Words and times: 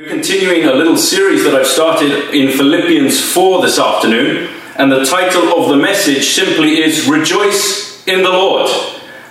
We're 0.00 0.08
continuing 0.08 0.64
a 0.64 0.72
little 0.72 0.96
series 0.96 1.44
that 1.44 1.54
I've 1.54 1.66
started 1.66 2.34
in 2.34 2.56
Philippians 2.56 3.20
4 3.20 3.60
this 3.60 3.78
afternoon, 3.78 4.48
and 4.76 4.90
the 4.90 5.04
title 5.04 5.52
of 5.52 5.68
the 5.68 5.76
message 5.76 6.30
simply 6.30 6.80
is 6.80 7.06
Rejoice 7.06 8.02
in 8.06 8.22
the 8.22 8.30
Lord. 8.30 8.70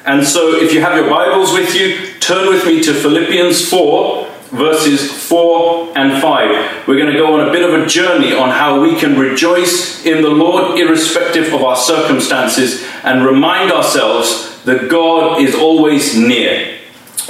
And 0.05 0.23
so, 0.23 0.61
if 0.61 0.71
you 0.71 0.81
have 0.81 0.95
your 0.95 1.09
Bibles 1.09 1.53
with 1.53 1.73
you, 1.73 2.13
turn 2.19 2.49
with 2.49 2.67
me 2.67 2.83
to 2.83 2.93
Philippians 2.93 3.67
4, 3.67 4.27
verses 4.51 5.11
4 5.27 5.97
and 5.97 6.21
5. 6.21 6.87
We're 6.87 6.97
going 6.97 7.11
to 7.13 7.17
go 7.17 7.33
on 7.33 7.49
a 7.49 7.51
bit 7.51 7.67
of 7.67 7.81
a 7.81 7.87
journey 7.87 8.35
on 8.35 8.49
how 8.49 8.79
we 8.79 8.95
can 8.95 9.17
rejoice 9.17 10.05
in 10.05 10.21
the 10.21 10.29
Lord 10.29 10.77
irrespective 10.77 11.51
of 11.51 11.63
our 11.63 11.77
circumstances 11.77 12.85
and 13.03 13.25
remind 13.25 13.71
ourselves 13.71 14.63
that 14.65 14.87
God 14.87 15.41
is 15.41 15.55
always 15.55 16.15
near. 16.15 16.78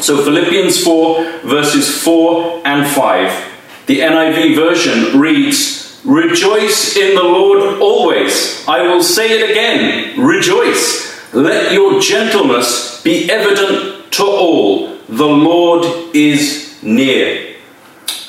So, 0.02 0.23
Philippians 0.23 0.84
4, 0.84 1.41
verses 1.41 2.04
4 2.04 2.61
and 2.66 2.88
5. 2.88 3.86
The 3.88 3.99
NIV 3.99 4.55
version 4.55 5.20
reads, 5.20 6.02
Rejoice 6.05 6.95
in 6.95 7.16
the 7.16 7.23
Lord 7.23 7.81
always. 7.81 8.66
I 8.67 8.84
will 8.84 9.03
say 9.03 9.39
it 9.39 9.49
again, 9.49 10.20
rejoice. 10.20 11.34
Let 11.34 11.73
your 11.73 11.99
gentleness 11.99 13.02
be 13.03 13.30
evident 13.30 14.12
to 14.13 14.23
all. 14.23 14.95
The 15.09 15.27
Lord 15.27 16.16
is 16.16 16.77
near. 16.81 17.55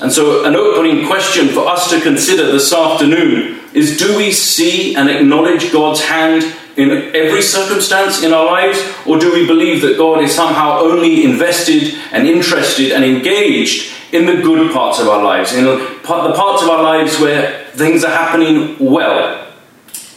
And 0.00 0.10
so, 0.10 0.44
an 0.44 0.56
opening 0.56 1.06
question 1.06 1.48
for 1.48 1.68
us 1.68 1.90
to 1.90 2.00
consider 2.00 2.50
this 2.50 2.72
afternoon 2.72 3.59
is 3.74 3.98
do 3.98 4.16
we 4.16 4.32
see 4.32 4.94
and 4.96 5.08
acknowledge 5.08 5.72
God's 5.72 6.02
hand 6.02 6.42
in 6.76 6.90
every 7.14 7.42
circumstance 7.42 8.22
in 8.22 8.32
our 8.32 8.46
lives, 8.46 8.80
or 9.06 9.18
do 9.18 9.32
we 9.32 9.46
believe 9.46 9.82
that 9.82 9.98
God 9.98 10.22
is 10.22 10.34
somehow 10.34 10.80
only 10.80 11.24
invested 11.24 11.94
and 12.12 12.26
interested 12.26 12.92
and 12.92 13.04
engaged 13.04 13.92
in 14.12 14.26
the 14.26 14.42
good 14.42 14.72
parts 14.72 14.98
of 14.98 15.08
our 15.08 15.22
lives, 15.22 15.52
in 15.52 15.64
the 15.64 15.98
parts 16.02 16.62
of 16.62 16.68
our 16.68 16.82
lives 16.82 17.18
where 17.20 17.64
things 17.72 18.04
are 18.04 18.10
happening 18.10 18.76
well? 18.78 19.52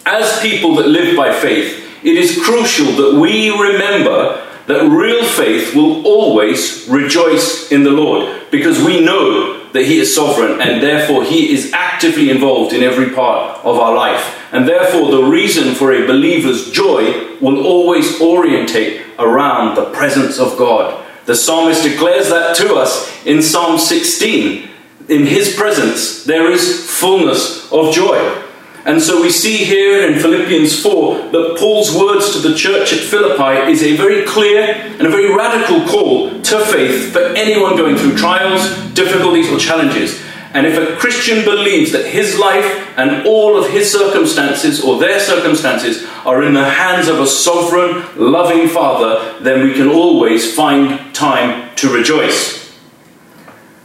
As 0.06 0.42
people 0.42 0.76
that 0.76 0.88
live 0.88 1.16
by 1.16 1.34
faith, 1.34 1.80
it 2.04 2.18
is 2.18 2.42
crucial 2.44 2.92
that 2.94 3.20
we 3.20 3.50
remember 3.50 4.46
that 4.68 4.90
real 4.90 5.24
faith 5.24 5.76
will 5.76 6.06
always 6.06 6.88
rejoice 6.90 7.72
in 7.72 7.84
the 7.84 7.92
Lord 7.92 8.44
because 8.52 8.82
we 8.84 9.04
know 9.04 9.63
that 9.74 9.86
He 9.86 10.00
is 10.00 10.16
sovereign 10.16 10.62
and 10.62 10.82
therefore 10.82 11.24
He 11.24 11.54
is 11.54 11.72
actively 11.74 12.30
involved 12.30 12.74
in 12.74 12.84
every 12.84 13.10
part 13.10 13.64
of 13.66 13.78
our 13.78 13.94
life. 13.94 14.40
And 14.52 14.68
therefore, 14.68 15.12
the 15.12 15.24
reason 15.24 15.74
for 15.74 15.92
a 15.92 16.06
believer's 16.06 16.72
joy 16.72 17.38
will 17.40 17.66
always 17.66 18.22
orientate 18.22 19.02
around 19.20 19.76
the 19.76 19.86
presence 19.92 20.40
of 20.40 20.58
God. 20.58 21.04
The 21.26 21.36
psalmist 21.36 21.84
declares 21.84 22.30
that 22.30 22.56
to 22.58 22.76
us 22.76 23.12
in 23.26 23.42
Psalm 23.42 23.80
16. 23.80 24.70
In 25.10 25.26
His 25.26 25.56
presence, 25.56 26.24
there 26.24 26.52
is 26.52 26.90
fullness 26.90 27.72
of 27.72 27.94
joy. 27.94 28.43
And 28.86 29.02
so 29.02 29.22
we 29.22 29.30
see 29.30 29.64
here 29.64 30.06
in 30.06 30.20
Philippians 30.20 30.82
4 30.84 31.30
that 31.32 31.56
Paul's 31.58 31.96
words 31.96 32.34
to 32.34 32.40
the 32.40 32.54
church 32.54 32.92
at 32.92 33.00
Philippi 33.00 33.72
is 33.72 33.82
a 33.82 33.96
very 33.96 34.26
clear 34.26 34.62
and 34.62 35.08
a 35.08 35.10
very 35.10 35.34
radical 35.34 35.88
call 35.88 36.42
to 36.42 36.66
faith 36.66 37.14
for 37.14 37.20
anyone 37.20 37.78
going 37.78 37.96
through 37.96 38.18
trials, 38.18 38.70
difficulties, 38.92 39.50
or 39.50 39.58
challenges. 39.58 40.22
And 40.54 40.68
if 40.68 40.78
a 40.78 40.98
Christian 40.98 41.46
believes 41.46 41.94
that 41.94 42.06
his 42.06 42.38
life 42.38 42.94
and 42.98 43.26
all 43.26 43.58
of 43.58 43.72
his 43.72 43.92
circumstances 43.92 44.84
or 44.84 45.00
their 45.00 45.20
circumstances 45.20 46.06
are 46.26 46.44
in 46.44 46.54
the 46.54 46.70
hands 46.70 47.08
of 47.08 47.20
a 47.20 47.26
sovereign, 47.26 48.06
loving 48.18 48.68
Father, 48.68 49.40
then 49.40 49.66
we 49.66 49.74
can 49.74 49.88
always 49.88 50.54
find 50.54 51.16
time 51.16 51.74
to 51.78 51.92
rejoice. 51.92 52.78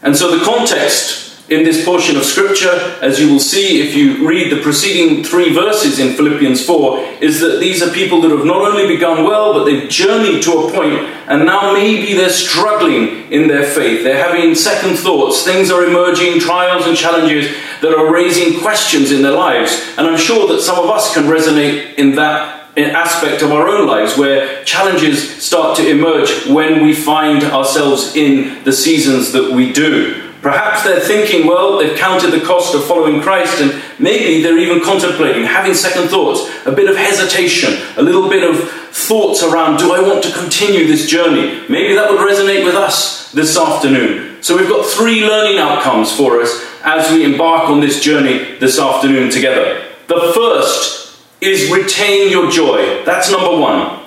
And 0.02 0.16
so 0.16 0.36
the 0.36 0.44
context 0.44 1.27
in 1.50 1.64
this 1.64 1.82
portion 1.84 2.16
of 2.16 2.24
Scripture, 2.24 2.98
as 3.00 3.18
you 3.18 3.32
will 3.32 3.41
see 3.41 3.80
if 3.80 3.94
you 3.94 4.28
read 4.28 4.52
the 4.52 4.60
preceding 4.60 5.24
three 5.24 5.55
verses 5.55 5.98
in 5.98 6.14
Philippians 6.14 6.64
4, 6.64 6.98
is 7.22 7.40
that 7.40 7.58
these 7.58 7.82
are 7.82 7.90
people 7.90 8.20
that 8.20 8.30
have 8.30 8.44
not 8.44 8.60
only 8.60 8.86
begun 8.86 9.24
well, 9.24 9.55
but 9.55 9.64
they've 9.64 9.89
journeyed 9.89 10.42
to 10.42 10.52
a 10.52 10.73
point, 10.73 11.00
and 11.27 11.46
now 11.46 11.73
maybe 11.73 12.12
they're 12.12 12.28
struggling 12.28 13.33
in 13.33 13.48
their 13.48 13.64
faith. 13.64 14.05
They're 14.05 14.23
having 14.23 14.55
second 14.55 14.96
thoughts. 14.96 15.42
Things 15.42 15.70
are 15.70 15.84
emerging, 15.84 16.40
trials 16.40 16.86
and 16.86 16.96
challenges 16.96 17.50
that 17.80 17.94
are 17.94 18.12
raising 18.12 18.61
questions 18.61 19.11
in 19.11 19.23
their 19.23 19.33
lives. 19.33 19.94
And 19.96 20.06
I'm 20.06 20.18
sure 20.18 20.48
that 20.48 20.61
some 20.61 20.78
of 20.78 20.90
us 20.90 21.14
can 21.14 21.24
resonate 21.24 21.94
in 21.94 22.14
that 22.17 22.56
aspect 22.77 23.42
of 23.42 23.52
our 23.52 23.67
own 23.68 23.89
lives 23.89 24.17
where 24.18 24.62
challenges 24.64 25.42
start 25.42 25.77
to 25.78 25.89
emerge 25.89 26.46
when 26.46 26.84
we 26.84 26.94
find 26.94 27.42
ourselves 27.42 28.14
in 28.14 28.62
the 28.64 28.73
seasons 28.73 29.33
that 29.33 29.50
we 29.50 29.73
do. 29.73 30.27
Perhaps 30.42 30.84
they're 30.84 31.00
thinking, 31.00 31.46
well, 31.46 31.78
they've 31.78 31.98
counted 31.98 32.30
the 32.30 32.44
cost 32.44 32.74
of 32.74 32.84
following 32.84 33.20
Christ, 33.20 33.60
and 33.60 33.82
maybe 33.98 34.40
they're 34.42 34.58
even 34.58 34.82
contemplating, 34.82 35.44
having 35.44 35.74
second 35.74 36.08
thoughts, 36.08 36.48
a 36.64 36.72
bit 36.72 36.88
of 36.88 36.96
hesitation, 36.96 37.74
a 37.96 38.02
little 38.02 38.28
bit 38.28 38.48
of 38.48 38.70
thoughts 38.70 39.42
around, 39.42 39.78
do 39.78 39.92
I 39.92 40.00
want 40.00 40.22
to 40.24 40.32
continue 40.32 40.86
this 40.86 41.08
journey? 41.08 41.64
Maybe 41.68 41.94
that 41.94 42.10
would 42.10 42.20
resonate 42.20 42.64
with 42.64 42.74
us 42.74 43.32
this 43.32 43.56
afternoon. 43.56 44.42
So 44.42 44.56
we've 44.56 44.68
got 44.68 44.86
three 44.86 45.26
learning 45.26 45.58
outcomes 45.58 46.12
for 46.12 46.40
us 46.40 46.64
as 46.84 47.10
we 47.10 47.24
embark 47.24 47.68
on 47.68 47.80
this 47.80 48.00
journey 48.00 48.56
this 48.58 48.78
afternoon 48.78 49.30
together. 49.30 49.84
The 50.06 50.32
first 50.34 51.20
is 51.40 51.70
retain 51.70 52.30
your 52.30 52.50
joy. 52.50 53.05
That's 53.05 53.30
number 53.30 53.58
one. 53.58 54.05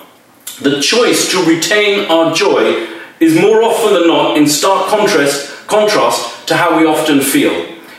The 0.62 0.80
choice 0.80 1.30
to 1.32 1.44
retain 1.44 2.10
our 2.10 2.34
joy 2.34 2.88
is 3.20 3.38
more 3.40 3.62
often 3.62 3.94
than 3.94 4.08
not 4.08 4.36
in 4.36 4.48
stark 4.48 4.88
contrast 4.88 5.51
contrast 5.72 6.46
to 6.48 6.56
how 6.56 6.78
we 6.78 6.84
often 6.84 7.20
feel. 7.20 7.54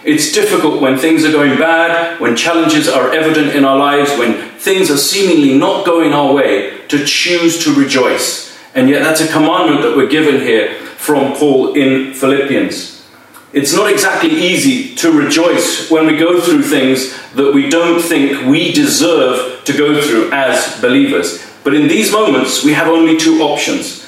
It's 0.05 0.31
difficult 0.31 0.79
when 0.79 0.97
things 0.97 1.25
are 1.25 1.31
going 1.31 1.57
bad, 1.57 2.19
when 2.19 2.35
challenges 2.35 2.87
are 2.87 3.11
evident 3.11 3.55
in 3.55 3.65
our 3.65 3.77
lives, 3.77 4.11
when 4.11 4.49
things 4.59 4.91
are 4.91 4.97
seemingly 4.97 5.57
not 5.57 5.85
going 5.85 6.13
our 6.13 6.33
way, 6.33 6.85
to 6.89 7.03
choose 7.03 7.63
to 7.63 7.73
rejoice. 7.73 8.55
And 8.75 8.89
yet, 8.89 9.01
that's 9.01 9.21
a 9.21 9.31
commandment 9.31 9.81
that 9.81 9.95
we're 9.97 10.09
given 10.09 10.41
here 10.41 10.75
from 10.97 11.33
Paul 11.33 11.73
in 11.73 12.13
Philippians. 12.13 13.03
It's 13.53 13.73
not 13.73 13.91
exactly 13.91 14.31
easy 14.31 14.95
to 14.95 15.11
rejoice 15.11 15.89
when 15.89 16.05
we 16.05 16.17
go 16.17 16.41
through 16.41 16.63
things 16.63 17.17
that 17.33 17.53
we 17.53 17.69
don't 17.69 18.01
think 18.01 18.47
we 18.47 18.71
deserve 18.71 19.63
to 19.65 19.73
go 19.73 20.01
through 20.01 20.31
as 20.31 20.79
believers. 20.81 21.43
But 21.63 21.73
in 21.73 21.87
these 21.87 22.11
moments, 22.11 22.63
we 22.63 22.73
have 22.73 22.87
only 22.87 23.17
two 23.17 23.41
options 23.41 24.02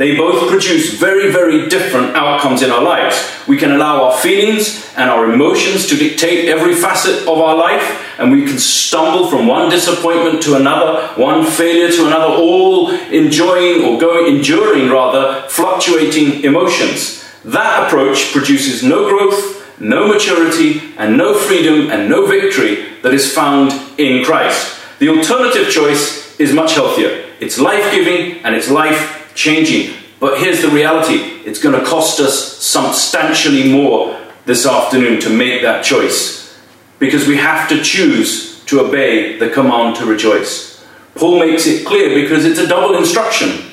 they 0.00 0.16
both 0.16 0.48
produce 0.48 0.94
very, 0.94 1.30
very 1.30 1.68
different 1.68 2.16
outcomes 2.16 2.62
in 2.62 2.70
our 2.70 2.82
lives. 2.82 3.22
We 3.46 3.58
can 3.58 3.72
allow 3.72 4.04
our 4.04 4.16
feelings 4.16 4.90
and 4.96 5.10
our 5.10 5.30
emotions 5.30 5.86
to 5.88 5.96
dictate 5.96 6.48
every 6.48 6.74
facet 6.74 7.28
of 7.28 7.36
our 7.36 7.54
life, 7.54 8.18
and 8.18 8.32
we 8.32 8.46
can 8.46 8.58
stumble 8.58 9.28
from 9.28 9.46
one 9.46 9.68
disappointment 9.68 10.42
to 10.44 10.56
another, 10.56 11.06
one 11.22 11.44
failure 11.44 11.94
to 11.94 12.06
another, 12.06 12.32
all 12.32 12.88
enjoying 13.10 13.84
or 13.84 14.00
going, 14.00 14.36
enduring 14.36 14.88
rather, 14.88 15.46
fluctuating 15.50 16.44
emotions. 16.44 17.22
That 17.44 17.86
approach 17.86 18.32
produces 18.32 18.82
no 18.82 19.06
growth, 19.06 19.78
no 19.78 20.08
maturity, 20.08 20.94
and 20.96 21.18
no 21.18 21.34
freedom 21.34 21.90
and 21.90 22.08
no 22.08 22.26
victory 22.26 22.86
that 23.02 23.12
is 23.12 23.34
found 23.34 23.70
in 24.00 24.24
Christ. 24.24 24.80
The 24.98 25.10
alternative 25.10 25.68
choice 25.68 26.40
is 26.40 26.54
much 26.54 26.72
healthier. 26.72 27.26
It's 27.38 27.58
life 27.58 27.92
giving 27.92 28.42
and 28.44 28.54
it's 28.54 28.70
life 28.70 29.19
changing. 29.34 29.94
But 30.18 30.38
here's 30.38 30.62
the 30.62 30.68
reality 30.68 31.40
it's 31.46 31.60
going 31.60 31.78
to 31.78 31.86
cost 31.86 32.20
us 32.20 32.58
substantially 32.58 33.72
more 33.72 34.18
this 34.44 34.66
afternoon 34.66 35.20
to 35.20 35.30
make 35.30 35.62
that 35.62 35.84
choice 35.84 36.58
because 36.98 37.26
we 37.26 37.36
have 37.36 37.68
to 37.70 37.82
choose 37.82 38.62
to 38.64 38.80
obey 38.80 39.38
the 39.38 39.48
command 39.48 39.96
to 39.96 40.06
rejoice. 40.06 40.84
Paul 41.14 41.38
makes 41.38 41.66
it 41.66 41.86
clear 41.86 42.22
because 42.22 42.44
it's 42.44 42.58
a 42.58 42.66
double 42.66 42.96
instruction 42.96 43.70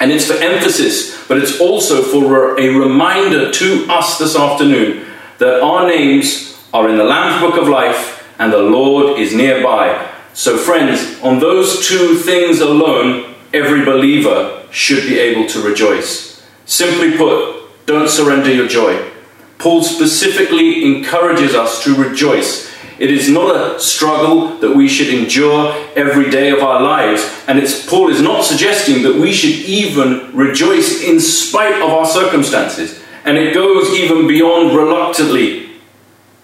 and 0.00 0.10
it's 0.10 0.26
for 0.26 0.34
emphasis, 0.34 1.26
but 1.28 1.38
it's 1.38 1.60
also 1.60 2.02
for 2.02 2.58
a 2.58 2.68
reminder 2.68 3.50
to 3.50 3.86
us 3.88 4.18
this 4.18 4.36
afternoon 4.36 5.06
that 5.38 5.60
our 5.60 5.86
names 5.86 6.58
are 6.72 6.88
in 6.88 6.96
the 6.96 7.04
Lamb's 7.04 7.40
Book 7.40 7.60
of 7.60 7.68
Life 7.68 8.26
and 8.38 8.52
the 8.52 8.58
Lord 8.58 9.18
is 9.18 9.34
nearby. 9.34 10.10
So, 10.32 10.56
friends, 10.56 11.20
on 11.22 11.38
those 11.38 11.86
two 11.86 12.16
things 12.16 12.60
alone, 12.60 13.33
every 13.54 13.84
believer 13.84 14.66
should 14.70 15.04
be 15.06 15.18
able 15.18 15.48
to 15.48 15.62
rejoice. 15.62 16.42
Simply 16.66 17.16
put, 17.16 17.86
don't 17.86 18.08
surrender 18.08 18.52
your 18.52 18.66
joy. 18.66 19.10
Paul 19.58 19.82
specifically 19.82 20.84
encourages 20.84 21.54
us 21.54 21.84
to 21.84 21.94
rejoice. 21.94 22.72
It 22.98 23.10
is 23.10 23.28
not 23.28 23.54
a 23.54 23.80
struggle 23.80 24.58
that 24.58 24.76
we 24.76 24.88
should 24.88 25.08
endure 25.08 25.74
every 25.96 26.30
day 26.30 26.50
of 26.50 26.60
our 26.60 26.82
lives. 26.82 27.22
And 27.48 27.58
it's, 27.58 27.88
Paul 27.88 28.08
is 28.08 28.20
not 28.20 28.44
suggesting 28.44 29.02
that 29.02 29.14
we 29.14 29.32
should 29.32 29.66
even 29.68 30.34
rejoice 30.34 31.02
in 31.02 31.20
spite 31.20 31.80
of 31.80 31.90
our 31.90 32.06
circumstances. 32.06 33.00
And 33.24 33.38
it 33.38 33.54
goes 33.54 33.90
even 33.90 34.26
beyond 34.26 34.76
reluctantly, 34.76 35.70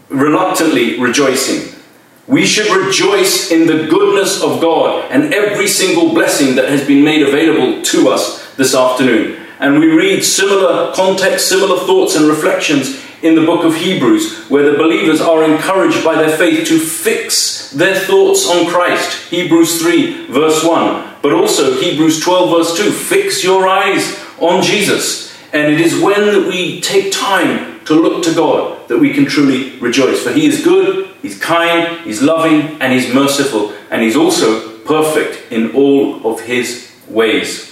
reluctantly 0.09 0.99
rejoicing. 0.99 1.80
We 2.31 2.47
should 2.47 2.71
rejoice 2.71 3.51
in 3.51 3.67
the 3.67 3.89
goodness 3.89 4.41
of 4.41 4.61
God 4.61 5.11
and 5.11 5.35
every 5.35 5.67
single 5.67 6.15
blessing 6.15 6.55
that 6.55 6.69
has 6.69 6.87
been 6.87 7.03
made 7.03 7.27
available 7.27 7.83
to 7.83 8.09
us 8.09 8.55
this 8.55 8.73
afternoon. 8.73 9.45
And 9.59 9.81
we 9.81 9.89
read 9.89 10.23
similar 10.23 10.95
context, 10.95 11.49
similar 11.49 11.81
thoughts 11.81 12.15
and 12.15 12.29
reflections 12.29 13.05
in 13.21 13.35
the 13.35 13.45
book 13.45 13.65
of 13.65 13.75
Hebrews, 13.75 14.49
where 14.49 14.71
the 14.71 14.79
believers 14.79 15.21
are 15.21 15.43
encouraged 15.43 16.05
by 16.05 16.15
their 16.15 16.37
faith 16.37 16.69
to 16.69 16.79
fix 16.79 17.73
their 17.73 17.97
thoughts 17.97 18.49
on 18.49 18.69
Christ. 18.69 19.29
Hebrews 19.31 19.83
3, 19.83 20.29
verse 20.29 20.63
1. 20.63 21.17
But 21.23 21.33
also 21.33 21.81
Hebrews 21.81 22.21
12, 22.21 22.51
verse 22.57 22.77
2. 22.79 22.93
Fix 22.93 23.43
your 23.43 23.67
eyes 23.67 24.25
on 24.39 24.63
Jesus. 24.63 25.37
And 25.53 25.73
it 25.73 25.81
is 25.81 26.01
when 26.01 26.47
we 26.47 26.81
take 26.81 27.13
time 27.13 27.85
to 27.87 27.95
look 27.95 28.23
to 28.23 28.35
God 28.37 28.80
that 28.91 28.99
we 28.99 29.15
can 29.15 29.25
truly 29.25 29.79
rejoice. 29.79 30.25
For 30.25 30.33
He 30.33 30.47
is 30.47 30.65
good, 30.65 31.15
He's 31.23 31.39
kind, 31.39 32.01
He's 32.01 32.23
loving, 32.23 32.77
and 32.83 32.93
He's 32.93 33.15
merciful. 33.15 33.73
And 33.89 34.03
He's 34.03 34.17
also 34.17 34.79
perfect 34.81 35.53
in 35.53 35.77
all 35.77 36.27
of 36.29 36.41
His 36.41 36.91
ways. 37.07 37.71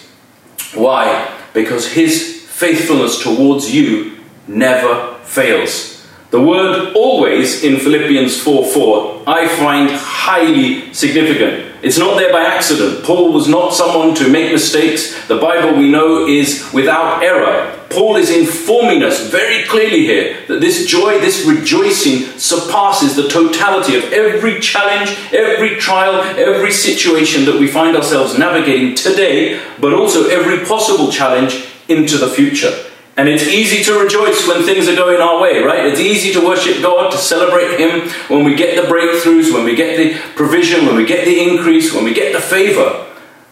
Why? 0.74 1.28
Because 1.52 1.92
His 1.92 2.46
faithfulness 2.46 3.20
towards 3.20 3.74
you 3.74 4.18
never 4.46 5.16
fails. 5.24 6.06
The 6.30 6.40
word 6.40 6.92
always 6.94 7.64
in 7.64 7.80
Philippians 7.80 8.40
4 8.40 8.66
4 8.66 9.24
I 9.26 9.48
find 9.48 9.90
highly 9.90 10.94
significant. 10.94 11.67
It's 11.80 11.98
not 11.98 12.16
there 12.16 12.32
by 12.32 12.42
accident. 12.42 13.04
Paul 13.04 13.32
was 13.32 13.46
not 13.46 13.72
someone 13.72 14.14
to 14.16 14.28
make 14.28 14.50
mistakes. 14.52 15.14
The 15.28 15.38
Bible 15.38 15.78
we 15.78 15.88
know 15.90 16.26
is 16.26 16.68
without 16.72 17.22
error. 17.22 17.72
Paul 17.88 18.16
is 18.16 18.30
informing 18.30 19.04
us 19.04 19.30
very 19.30 19.64
clearly 19.64 20.04
here 20.04 20.44
that 20.48 20.60
this 20.60 20.86
joy, 20.86 21.20
this 21.20 21.46
rejoicing 21.46 22.38
surpasses 22.38 23.14
the 23.14 23.28
totality 23.28 23.96
of 23.96 24.12
every 24.12 24.60
challenge, 24.60 25.16
every 25.32 25.76
trial, 25.76 26.20
every 26.36 26.72
situation 26.72 27.44
that 27.44 27.58
we 27.58 27.68
find 27.68 27.96
ourselves 27.96 28.36
navigating 28.36 28.96
today, 28.96 29.60
but 29.80 29.94
also 29.94 30.28
every 30.28 30.66
possible 30.66 31.12
challenge 31.12 31.64
into 31.88 32.18
the 32.18 32.28
future. 32.28 32.87
And 33.18 33.28
it's 33.28 33.48
easy 33.48 33.82
to 33.82 33.98
rejoice 33.98 34.46
when 34.46 34.62
things 34.62 34.86
are 34.86 34.94
going 34.94 35.20
our 35.20 35.42
way, 35.42 35.58
right? 35.58 35.86
It's 35.86 35.98
easy 35.98 36.32
to 36.34 36.46
worship 36.46 36.80
God, 36.80 37.10
to 37.10 37.18
celebrate 37.18 37.76
Him 37.76 38.08
when 38.28 38.44
we 38.44 38.54
get 38.54 38.76
the 38.76 38.88
breakthroughs, 38.88 39.52
when 39.52 39.64
we 39.64 39.74
get 39.74 39.96
the 39.96 40.16
provision, 40.36 40.86
when 40.86 40.94
we 40.94 41.04
get 41.04 41.24
the 41.24 41.40
increase, 41.40 41.92
when 41.92 42.04
we 42.04 42.14
get 42.14 42.32
the 42.32 42.40
favor. 42.40 43.06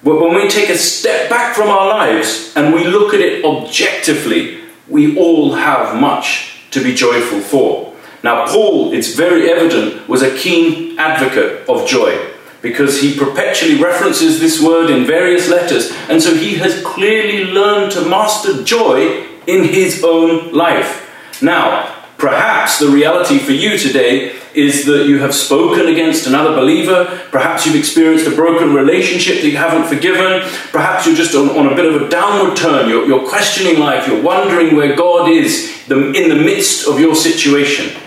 But 0.04 0.20
when 0.20 0.36
we 0.36 0.48
take 0.48 0.68
a 0.68 0.78
step 0.78 1.28
back 1.28 1.56
from 1.56 1.68
our 1.68 1.88
lives 1.88 2.52
and 2.54 2.72
we 2.72 2.84
look 2.84 3.12
at 3.12 3.18
it 3.18 3.44
objectively, 3.44 4.60
we 4.88 5.18
all 5.18 5.54
have 5.54 6.00
much 6.00 6.60
to 6.70 6.80
be 6.80 6.94
joyful 6.94 7.40
for. 7.40 7.92
Now, 8.22 8.46
Paul, 8.46 8.92
it's 8.92 9.16
very 9.16 9.50
evident, 9.50 10.08
was 10.08 10.22
a 10.22 10.36
keen 10.36 10.96
advocate 10.96 11.68
of 11.68 11.88
joy 11.88 12.34
because 12.62 13.00
he 13.00 13.18
perpetually 13.18 13.82
references 13.82 14.38
this 14.38 14.62
word 14.62 14.90
in 14.90 15.06
various 15.06 15.48
letters, 15.48 15.90
and 16.08 16.22
so 16.22 16.34
he 16.34 16.54
has 16.54 16.82
clearly 16.84 17.46
learned 17.46 17.90
to 17.92 18.08
master 18.08 18.62
joy 18.62 19.26
in 19.46 19.64
his 19.64 20.02
own 20.04 20.52
life. 20.52 21.02
Now, 21.42 21.94
perhaps 22.18 22.78
the 22.78 22.88
reality 22.88 23.38
for 23.38 23.52
you 23.52 23.78
today 23.78 24.36
is 24.54 24.86
that 24.86 25.06
you 25.06 25.18
have 25.18 25.34
spoken 25.34 25.86
against 25.86 26.26
another 26.26 26.56
believer. 26.56 27.04
Perhaps 27.30 27.66
you've 27.66 27.76
experienced 27.76 28.26
a 28.26 28.34
broken 28.34 28.72
relationship 28.72 29.42
that 29.42 29.48
you 29.48 29.56
haven't 29.58 29.86
forgiven. 29.86 30.40
Perhaps 30.72 31.06
you're 31.06 31.14
just 31.14 31.34
on, 31.34 31.50
on 31.50 31.70
a 31.70 31.76
bit 31.76 31.84
of 31.84 32.00
a 32.00 32.08
downward 32.08 32.56
turn. 32.56 32.88
You're, 32.88 33.06
you're 33.06 33.28
questioning 33.28 33.78
life. 33.78 34.08
You're 34.08 34.22
wondering 34.22 34.74
where 34.74 34.96
God 34.96 35.30
is 35.30 35.84
in 35.88 36.28
the 36.30 36.36
midst 36.36 36.88
of 36.88 36.98
your 36.98 37.14
situation. 37.14 38.00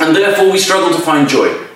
And 0.00 0.14
therefore, 0.14 0.52
we 0.52 0.58
struggle 0.58 0.96
to 0.96 1.02
find 1.02 1.28
joy. 1.28 1.66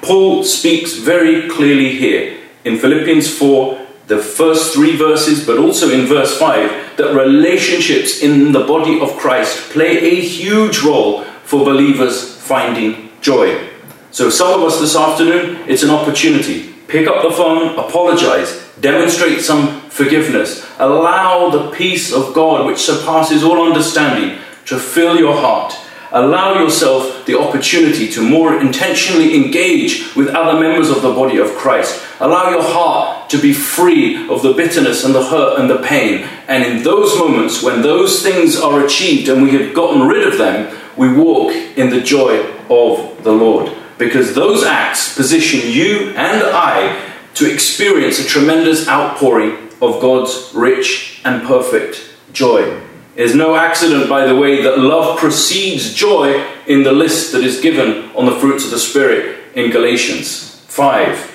Paul 0.00 0.42
speaks 0.44 0.94
very 0.94 1.48
clearly 1.48 1.96
here 1.96 2.40
in 2.64 2.78
Philippians 2.78 3.38
4 3.38 3.83
the 4.06 4.18
first 4.18 4.74
three 4.74 4.96
verses, 4.96 5.46
but 5.46 5.58
also 5.58 5.90
in 5.90 6.06
verse 6.06 6.38
5, 6.38 6.96
that 6.96 7.14
relationships 7.14 8.22
in 8.22 8.52
the 8.52 8.66
body 8.66 9.00
of 9.00 9.16
Christ 9.16 9.70
play 9.70 9.98
a 9.98 10.20
huge 10.20 10.82
role 10.82 11.24
for 11.44 11.64
believers 11.64 12.36
finding 12.36 13.10
joy. 13.20 13.70
So, 14.10 14.30
some 14.30 14.60
of 14.60 14.66
us 14.66 14.80
this 14.80 14.94
afternoon, 14.94 15.68
it's 15.68 15.82
an 15.82 15.90
opportunity. 15.90 16.72
Pick 16.86 17.08
up 17.08 17.22
the 17.22 17.34
phone, 17.34 17.78
apologize, 17.78 18.62
demonstrate 18.80 19.40
some 19.40 19.80
forgiveness, 19.88 20.64
allow 20.78 21.50
the 21.50 21.70
peace 21.70 22.12
of 22.12 22.34
God, 22.34 22.66
which 22.66 22.78
surpasses 22.78 23.42
all 23.42 23.66
understanding, 23.66 24.38
to 24.66 24.78
fill 24.78 25.18
your 25.18 25.34
heart 25.34 25.74
Allow 26.14 26.62
yourself 26.62 27.26
the 27.26 27.36
opportunity 27.36 28.08
to 28.12 28.22
more 28.22 28.60
intentionally 28.60 29.34
engage 29.34 30.14
with 30.14 30.28
other 30.28 30.60
members 30.60 30.88
of 30.88 31.02
the 31.02 31.12
body 31.12 31.38
of 31.38 31.50
Christ. 31.56 32.00
Allow 32.20 32.50
your 32.50 32.62
heart 32.62 33.13
to 33.28 33.40
be 33.40 33.52
free 33.52 34.28
of 34.28 34.42
the 34.42 34.52
bitterness 34.52 35.04
and 35.04 35.14
the 35.14 35.24
hurt 35.24 35.58
and 35.58 35.68
the 35.68 35.78
pain. 35.78 36.26
And 36.48 36.64
in 36.64 36.82
those 36.82 37.18
moments 37.18 37.62
when 37.62 37.82
those 37.82 38.22
things 38.22 38.60
are 38.60 38.84
achieved 38.84 39.28
and 39.28 39.42
we 39.42 39.52
have 39.52 39.74
gotten 39.74 40.06
rid 40.06 40.26
of 40.26 40.38
them, 40.38 40.76
we 40.96 41.12
walk 41.12 41.52
in 41.52 41.90
the 41.90 42.00
joy 42.00 42.44
of 42.70 43.22
the 43.24 43.32
Lord. 43.32 43.72
Because 43.98 44.34
those 44.34 44.64
acts 44.64 45.16
position 45.16 45.70
you 45.70 46.10
and 46.10 46.42
I 46.42 47.12
to 47.34 47.52
experience 47.52 48.18
a 48.18 48.24
tremendous 48.24 48.88
outpouring 48.88 49.68
of 49.80 50.00
God's 50.00 50.52
rich 50.54 51.20
and 51.24 51.46
perfect 51.46 52.10
joy. 52.32 52.80
It 53.16 53.22
is 53.22 53.34
no 53.34 53.54
accident, 53.54 54.08
by 54.08 54.26
the 54.26 54.34
way, 54.34 54.62
that 54.62 54.78
love 54.78 55.18
precedes 55.18 55.94
joy 55.94 56.44
in 56.66 56.82
the 56.82 56.92
list 56.92 57.32
that 57.32 57.44
is 57.44 57.60
given 57.60 58.10
on 58.16 58.26
the 58.26 58.38
fruits 58.40 58.64
of 58.64 58.72
the 58.72 58.78
Spirit 58.78 59.38
in 59.54 59.70
Galatians 59.70 60.60
5. 60.66 61.33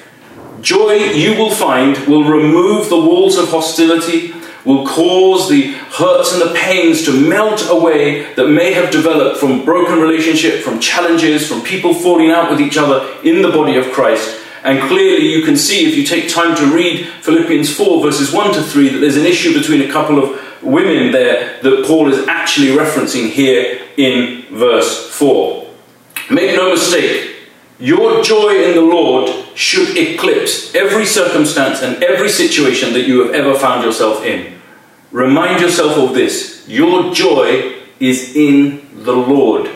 Joy, 0.62 0.94
you 0.94 1.38
will 1.38 1.52
find, 1.52 1.98
will 2.08 2.24
remove 2.24 2.90
the 2.90 3.00
walls 3.00 3.38
of 3.38 3.50
hostility, 3.50 4.34
will 4.66 4.86
cause 4.86 5.50
the 5.50 5.72
hurts 5.72 6.34
and 6.34 6.42
the 6.42 6.54
pains 6.54 7.06
to 7.06 7.12
melt 7.12 7.70
away 7.70 8.34
that 8.34 8.48
may 8.50 8.74
have 8.74 8.92
developed 8.92 9.40
from 9.40 9.64
broken 9.64 10.00
relationship, 10.00 10.62
from 10.62 10.80
challenges, 10.80 11.48
from 11.48 11.62
people 11.62 11.94
falling 11.94 12.30
out 12.30 12.52
with 12.52 12.60
each 12.60 12.78
other 12.78 13.18
in 13.24 13.42
the 13.42 13.50
body 13.50 13.78
of 13.78 13.92
Christ. 13.92 14.40
And 14.64 14.82
clearly, 14.90 15.28
you 15.28 15.44
can 15.44 15.56
see 15.56 15.90
if 15.90 15.96
you 15.96 16.04
take 16.04 16.30
time 16.30 16.56
to 16.58 16.66
read 16.76 17.08
Philippians 17.22 17.74
4, 17.76 18.04
verses 18.04 18.34
1 18.34 18.54
to 18.56 18.62
3, 18.62 18.90
that 18.90 19.00
there's 19.00 19.16
an 19.16 19.26
issue 19.26 19.58
between 19.58 19.82
a 19.82 19.92
couple 19.92 20.22
of 20.22 20.40
women 20.62 21.12
there 21.12 21.62
that 21.62 21.86
Paul 21.86 22.12
is 22.12 22.28
actually 22.28 22.68
referencing 22.68 23.30
here 23.30 23.82
in 23.96 24.46
verse 24.52 25.10
4. 25.12 25.70
Make 26.30 26.56
no 26.56 26.72
mistake, 26.72 27.38
your 27.80 28.22
joy 28.22 28.64
in 28.64 28.76
the 28.76 28.82
Lord 28.82 29.30
should 29.56 29.98
eclipse 29.98 30.76
every 30.76 31.06
circumstance 31.06 31.82
and 31.82 32.04
every 32.04 32.30
situation 32.30 32.94
that 32.94 33.08
you 33.08 33.24
have 33.24 33.34
ever 33.34 33.58
found 33.58 33.84
yourself 33.84 34.24
in. 34.26 34.60
Remind 35.12 35.62
yourself 35.62 35.98
of 35.98 36.14
this 36.14 36.68
your 36.68 37.14
joy 37.14 37.76
is 38.00 38.36
in 38.36 39.04
the 39.04 39.16
Lord, 39.16 39.68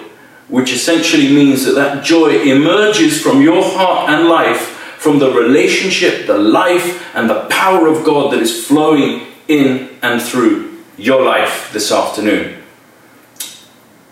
which 0.47 0.71
essentially 0.71 1.33
means 1.33 1.65
that 1.65 1.75
that 1.75 2.03
joy 2.03 2.41
emerges 2.41 3.21
from 3.21 3.41
your 3.41 3.63
heart 3.63 4.09
and 4.09 4.27
life, 4.27 4.59
from 4.97 5.19
the 5.19 5.31
relationship, 5.31 6.27
the 6.27 6.37
life, 6.37 7.15
and 7.15 7.29
the 7.29 7.45
power 7.49 7.87
of 7.87 8.05
God 8.05 8.33
that 8.33 8.39
is 8.41 8.65
flowing 8.65 9.27
in 9.47 9.89
and 10.01 10.21
through 10.21 10.77
your 10.97 11.23
life 11.23 11.71
this 11.73 11.91
afternoon. 11.91 12.62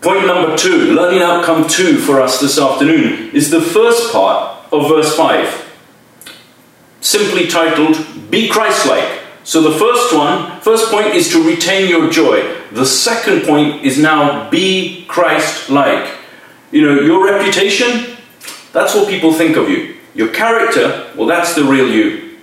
Point 0.02 0.26
number 0.26 0.56
two, 0.56 0.94
learning 0.94 1.22
outcome 1.22 1.68
two 1.68 1.96
for 1.96 2.20
us 2.20 2.40
this 2.40 2.58
afternoon, 2.58 3.30
is 3.32 3.50
the 3.50 3.60
first 3.60 4.12
part 4.12 4.66
of 4.72 4.88
verse 4.88 5.16
5, 5.16 5.78
simply 7.00 7.46
titled 7.46 7.96
Be 8.28 8.48
Christ 8.48 8.84
like. 8.86 9.20
So 9.44 9.62
the 9.62 9.78
first 9.78 10.12
one, 10.12 10.60
first 10.60 10.90
point 10.90 11.14
is 11.14 11.30
to 11.30 11.46
retain 11.46 11.88
your 11.88 12.10
joy. 12.10 12.42
The 12.72 12.84
second 12.84 13.42
point 13.42 13.84
is 13.84 13.96
now 13.96 14.50
be 14.50 15.04
Christ 15.06 15.70
like. 15.70 16.16
You 16.72 16.82
know, 16.82 17.00
your 17.00 17.24
reputation, 17.24 18.16
that's 18.72 18.96
what 18.96 19.08
people 19.08 19.32
think 19.32 19.56
of 19.56 19.68
you. 19.68 19.98
Your 20.16 20.32
character, 20.32 21.12
well, 21.14 21.28
that's 21.28 21.54
the 21.54 21.62
real 21.62 21.88
you. 21.88 22.38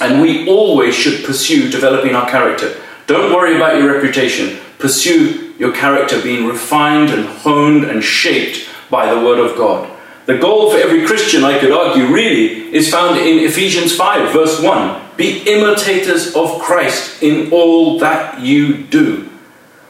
And 0.00 0.22
we 0.22 0.48
always 0.48 0.94
should 0.94 1.26
pursue 1.26 1.70
developing 1.70 2.14
our 2.14 2.28
character. 2.30 2.80
Don't 3.06 3.34
worry 3.34 3.56
about 3.56 3.76
your 3.76 3.92
reputation. 3.92 4.61
Pursue 4.82 5.54
your 5.60 5.72
character 5.72 6.20
being 6.20 6.44
refined 6.44 7.10
and 7.10 7.24
honed 7.24 7.84
and 7.84 8.02
shaped 8.02 8.68
by 8.90 9.14
the 9.14 9.24
Word 9.24 9.38
of 9.38 9.56
God. 9.56 9.88
The 10.26 10.38
goal 10.38 10.72
for 10.72 10.76
every 10.76 11.06
Christian, 11.06 11.44
I 11.44 11.60
could 11.60 11.70
argue, 11.70 12.12
really, 12.12 12.74
is 12.74 12.90
found 12.90 13.16
in 13.20 13.38
Ephesians 13.38 13.94
5, 13.94 14.32
verse 14.32 14.60
1. 14.60 15.00
Be 15.16 15.44
imitators 15.46 16.34
of 16.34 16.60
Christ 16.60 17.22
in 17.22 17.52
all 17.52 18.00
that 18.00 18.40
you 18.40 18.82
do. 18.82 19.30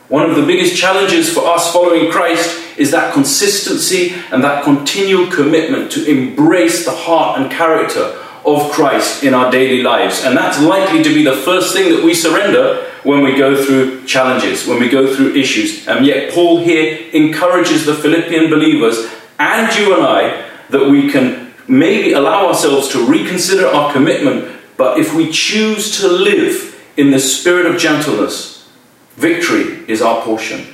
One 0.09 0.29
of 0.29 0.37
the 0.37 0.45
biggest 0.45 0.77
challenges 0.77 1.33
for 1.33 1.47
us 1.47 1.73
following 1.73 2.11
Christ 2.11 2.77
is 2.77 2.91
that 2.91 3.15
consistency 3.15 4.13
and 4.31 4.45
that 4.45 4.63
continual 4.63 5.33
commitment 5.33 5.91
to 5.93 6.05
embrace 6.05 6.85
the 6.85 6.91
heart 6.91 7.41
and 7.41 7.51
character 7.51 8.15
of 8.45 8.71
Christ 8.73 9.25
in 9.25 9.33
our 9.33 9.51
daily 9.51 9.83
lives. 9.83 10.23
And 10.23 10.37
that's 10.37 10.61
likely 10.61 11.03
to 11.03 11.15
be 11.15 11.25
the 11.25 11.37
first 11.37 11.75
thing 11.75 11.95
that 11.95 12.05
we 12.05 12.13
surrender 12.13 12.92
when 13.03 13.23
we 13.23 13.37
go 13.37 13.63
through 13.65 14.05
challenges, 14.05 14.67
when 14.67 14.79
we 14.81 14.89
go 14.89 15.15
through 15.15 15.35
issues. 15.35 15.87
And 15.89 16.07
yet, 16.07 16.33
Paul 16.33 16.61
here 16.61 17.11
encourages 17.13 17.85
the 17.85 17.95
Philippian 17.95 18.51
believers 18.51 19.09
and 19.39 19.75
you 19.77 19.95
and 19.95 20.05
I 20.05 20.49
that 20.71 20.89
we 20.89 21.11
can 21.11 21.53
maybe 21.69 22.13
allow 22.13 22.49
ourselves 22.49 22.89
to 22.89 23.05
reconsider 23.05 23.67
our 23.67 23.93
commitment, 23.93 24.61
but 24.77 24.99
if 24.99 25.15
we 25.15 25.31
choose 25.31 26.01
to 26.01 26.09
live 26.09 26.81
in 26.97 27.11
the 27.11 27.19
spirit 27.19 27.67
of 27.67 27.81
gentleness, 27.81 28.69
victory 29.17 29.85
is 29.89 30.03
our 30.03 30.23
portion. 30.23 30.67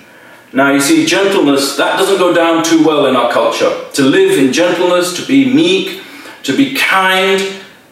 Now, 0.52 0.72
you 0.72 0.80
see, 0.80 1.04
gentleness, 1.04 1.76
that 1.76 1.98
doesn't 1.98 2.18
go 2.18 2.32
down 2.32 2.64
too 2.64 2.84
well 2.84 3.06
in 3.06 3.16
our 3.16 3.30
culture. 3.30 3.86
To 3.94 4.02
live 4.02 4.38
in 4.38 4.52
gentleness, 4.52 5.14
to 5.20 5.26
be 5.26 5.52
meek, 5.52 6.02
to 6.44 6.56
be 6.56 6.74
kind, 6.74 7.42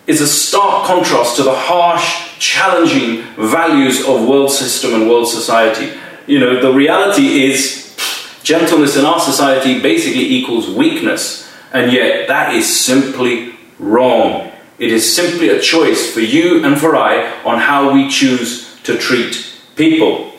is 0.07 0.21
a 0.21 0.27
stark 0.27 0.87
contrast 0.87 1.37
to 1.37 1.43
the 1.43 1.55
harsh, 1.55 2.26
challenging 2.39 3.23
values 3.37 4.07
of 4.07 4.27
world 4.29 4.51
system 4.51 4.95
and 4.95 5.09
world 5.09 5.29
society. 5.29 5.99
You 6.27 6.41
know, 6.41 6.61
the 6.61 6.73
reality 6.73 7.45
is 7.45 7.95
gentleness 8.43 8.97
in 8.97 9.05
our 9.05 9.21
society 9.21 9.81
basically 9.81 10.25
equals 10.25 10.69
weakness, 10.71 11.53
and 11.73 11.93
yet 11.93 12.29
that 12.29 12.55
is 12.55 12.67
simply 12.67 13.55
wrong. 13.79 14.53
It 14.79 14.93
is 14.93 15.15
simply 15.15 15.49
a 15.49 15.61
choice 15.61 16.13
for 16.13 16.21
you 16.21 16.65
and 16.65 16.79
for 16.79 16.97
I 16.97 17.43
on 17.43 17.59
how 17.59 17.93
we 17.93 18.09
choose 18.09 18.77
to 18.83 18.99
treat 18.99 19.53
people. 19.75 20.33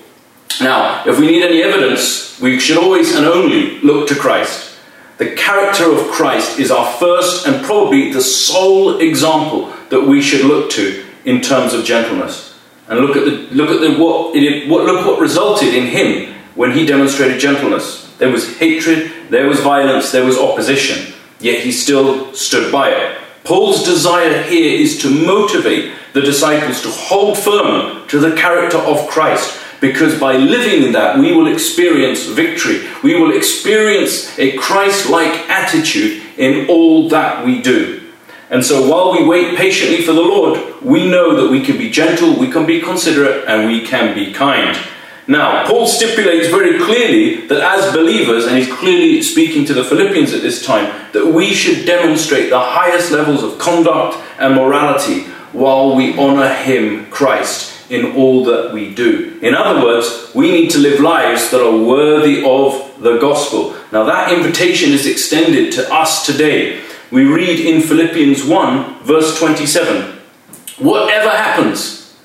Now, 0.62 1.04
if 1.06 1.20
we 1.20 1.28
need 1.28 1.44
any 1.44 1.62
evidence, 1.62 2.40
we 2.40 2.60
should 2.60 2.78
always 2.78 3.16
and 3.16 3.26
only 3.26 3.80
look 3.82 4.08
to 4.10 4.16
Christ. 4.16 4.76
The 5.18 5.36
character 5.36 5.92
of 5.92 6.12
Christ 6.12 6.60
is 6.60 6.70
our 6.70 6.92
first 6.94 7.48
and 7.48 7.66
probably 7.66 8.12
the 8.12 8.22
sole 8.22 9.00
example 9.00 9.74
that 9.90 10.02
we 10.02 10.22
should 10.22 10.46
look 10.46 10.70
to 10.72 11.07
in 11.28 11.42
terms 11.42 11.74
of 11.74 11.84
gentleness. 11.84 12.58
And 12.88 13.02
look 13.02 13.18
at 13.18 13.26
the 13.26 13.54
look 13.54 13.70
at 13.70 13.82
the 13.82 14.02
what, 14.02 14.34
it, 14.34 14.70
what 14.70 14.86
look 14.86 15.06
what 15.06 15.20
resulted 15.20 15.74
in 15.74 15.88
him 15.88 16.34
when 16.56 16.72
he 16.72 16.86
demonstrated 16.86 17.40
gentleness. 17.40 18.08
There 18.18 18.32
was 18.32 18.58
hatred, 18.58 19.12
there 19.30 19.48
was 19.48 19.60
violence, 19.60 20.12
there 20.12 20.26
was 20.26 20.38
opposition, 20.38 21.14
yet 21.40 21.60
he 21.60 21.72
still 21.72 22.34
stood 22.34 22.72
by 22.72 22.90
it. 22.90 23.20
Paul's 23.44 23.84
desire 23.84 24.42
here 24.44 24.80
is 24.80 25.02
to 25.02 25.10
motivate 25.10 25.94
the 26.14 26.22
disciples 26.22 26.82
to 26.82 26.90
hold 26.90 27.38
firm 27.38 28.08
to 28.08 28.20
the 28.20 28.36
character 28.36 28.78
of 28.78 29.08
Christ 29.10 29.62
because 29.82 30.20
by 30.20 30.38
living 30.38 30.84
in 30.84 30.94
that, 30.94 31.20
we 31.20 31.34
will 31.34 31.52
experience 31.52 32.26
victory. 32.26 32.88
We 33.04 33.20
will 33.20 33.36
experience 33.36 34.38
a 34.40 34.58
Christ 34.58 35.10
like 35.10 35.50
attitude 35.50 36.24
in 36.38 36.68
all 36.70 37.10
that 37.10 37.46
we 37.46 37.62
do. 37.62 38.07
And 38.50 38.66
so 38.66 38.90
while 38.90 39.12
we 39.12 39.28
wait 39.28 39.58
patiently 39.58 40.02
for 40.02 40.14
the 40.14 40.22
Lord, 40.22 40.82
we 40.82 41.10
know 41.10 41.36
that 41.36 41.52
we 41.52 41.62
can 41.62 41.78
be 41.78 41.90
gentle, 41.90 42.40
we 42.40 42.50
can 42.50 42.66
be 42.66 42.82
considerate, 42.82 43.46
and 43.48 43.68
we 43.68 43.86
can 43.86 44.16
be 44.16 44.32
kind. 44.32 44.78
Now, 45.30 45.66
Paul 45.68 45.88
stipulates 45.88 46.48
very 46.48 46.80
clearly 46.80 47.48
that 47.48 47.60
as 47.60 47.94
believers, 47.94 48.46
and 48.46 48.58
he's 48.58 48.74
clearly 48.74 49.22
speaking 49.22 49.66
to 49.66 49.74
the 49.74 49.84
Philippians 49.84 50.34
at 50.34 50.42
this 50.42 50.66
time, 50.66 50.86
that 51.12 51.34
we 51.34 51.54
should 51.54 51.86
demonstrate 51.86 52.50
the 52.50 52.60
highest 52.60 53.12
levels 53.12 53.44
of 53.44 53.60
conduct 53.60 54.18
and 54.40 54.56
morality 54.56 55.24
while 55.52 55.98
we 55.98 56.18
honor 56.18 56.54
him, 56.54 57.10
Christ, 57.10 57.92
in 57.92 58.16
all 58.16 58.46
that 58.46 58.72
we 58.72 58.94
do. 58.94 59.38
In 59.42 59.54
other 59.54 59.84
words, 59.84 60.32
we 60.34 60.52
need 60.52 60.70
to 60.72 60.80
live 60.80 61.02
lives 61.02 61.52
that 61.52 61.62
are 61.62 61.78
worthy 61.78 62.44
of 62.46 63.02
the 63.02 63.18
gospel. 63.18 63.76
Now, 63.92 64.06
that 64.06 64.32
invitation 64.32 64.94
is 64.94 65.06
extended 65.06 65.74
to 65.74 65.94
us 65.94 66.26
today. 66.26 66.82
We 67.12 67.24
read 67.24 67.60
in 67.60 67.82
Philippians 67.82 68.44
1, 68.44 69.04
verse 69.04 69.38
27 69.40 70.18
Whatever 70.80 71.30
happens, 71.30 72.16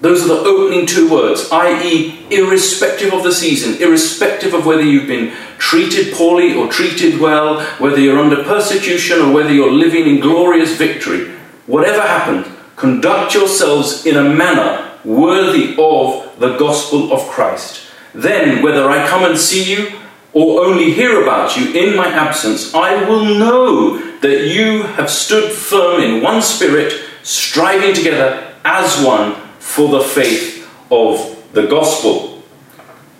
those 0.00 0.24
are 0.24 0.28
the 0.28 0.40
opening 0.40 0.86
two 0.86 1.10
words, 1.10 1.50
i.e., 1.50 2.26
irrespective 2.30 3.12
of 3.12 3.22
the 3.22 3.32
season, 3.32 3.82
irrespective 3.82 4.54
of 4.54 4.66
whether 4.66 4.82
you've 4.82 5.06
been 5.06 5.34
treated 5.58 6.14
poorly 6.14 6.54
or 6.54 6.68
treated 6.70 7.20
well, 7.20 7.60
whether 7.78 7.98
you're 7.98 8.18
under 8.18 8.44
persecution 8.44 9.20
or 9.20 9.32
whether 9.32 9.52
you're 9.52 9.72
living 9.72 10.06
in 10.06 10.20
glorious 10.20 10.76
victory, 10.76 11.30
whatever 11.66 12.02
happens, 12.02 12.46
Conduct 12.76 13.32
yourselves 13.34 14.04
in 14.04 14.16
a 14.16 14.22
manner 14.22 14.92
worthy 15.02 15.74
of 15.78 16.38
the 16.38 16.58
gospel 16.58 17.10
of 17.10 17.26
Christ. 17.28 17.86
Then, 18.14 18.62
whether 18.62 18.88
I 18.90 19.06
come 19.08 19.24
and 19.24 19.38
see 19.38 19.72
you 19.72 19.95
or 20.36 20.66
only 20.66 20.92
hear 20.92 21.22
about 21.22 21.56
you 21.56 21.72
in 21.72 21.96
my 21.96 22.08
absence, 22.08 22.74
I 22.74 23.08
will 23.08 23.24
know 23.24 23.96
that 24.20 24.48
you 24.48 24.82
have 24.82 25.08
stood 25.08 25.50
firm 25.50 26.02
in 26.02 26.22
one 26.22 26.42
spirit, 26.42 26.92
striving 27.22 27.94
together 27.94 28.54
as 28.62 29.02
one 29.02 29.34
for 29.58 29.88
the 29.88 30.02
faith 30.02 30.70
of 30.90 31.42
the 31.54 31.66
gospel. 31.66 32.42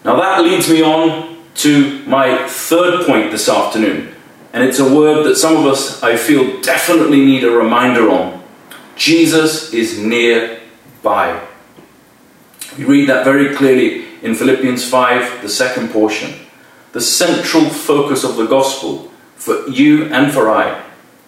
Now, 0.04 0.16
that 0.16 0.44
leads 0.44 0.68
me 0.68 0.82
on 0.82 1.42
to 1.54 2.04
my 2.04 2.46
third 2.48 3.06
point 3.06 3.30
this 3.30 3.48
afternoon, 3.48 4.14
and 4.52 4.62
it's 4.62 4.78
a 4.78 4.94
word 4.94 5.24
that 5.24 5.36
some 5.36 5.56
of 5.56 5.64
us, 5.64 6.02
I 6.02 6.18
feel, 6.18 6.60
definitely 6.60 7.24
need 7.24 7.44
a 7.44 7.50
reminder 7.50 8.10
on. 8.10 8.44
Jesus 8.94 9.72
is 9.72 9.98
nearby. 9.98 11.42
We 12.76 12.84
read 12.84 13.08
that 13.08 13.24
very 13.24 13.56
clearly 13.56 14.04
in 14.20 14.34
Philippians 14.34 14.86
5, 14.86 15.40
the 15.40 15.48
second 15.48 15.92
portion. 15.92 16.45
The 16.92 17.00
central 17.00 17.64
focus 17.64 18.24
of 18.24 18.36
the 18.36 18.46
gospel 18.46 19.10
for 19.34 19.68
you 19.68 20.04
and 20.06 20.32
for 20.32 20.50
I 20.50 20.82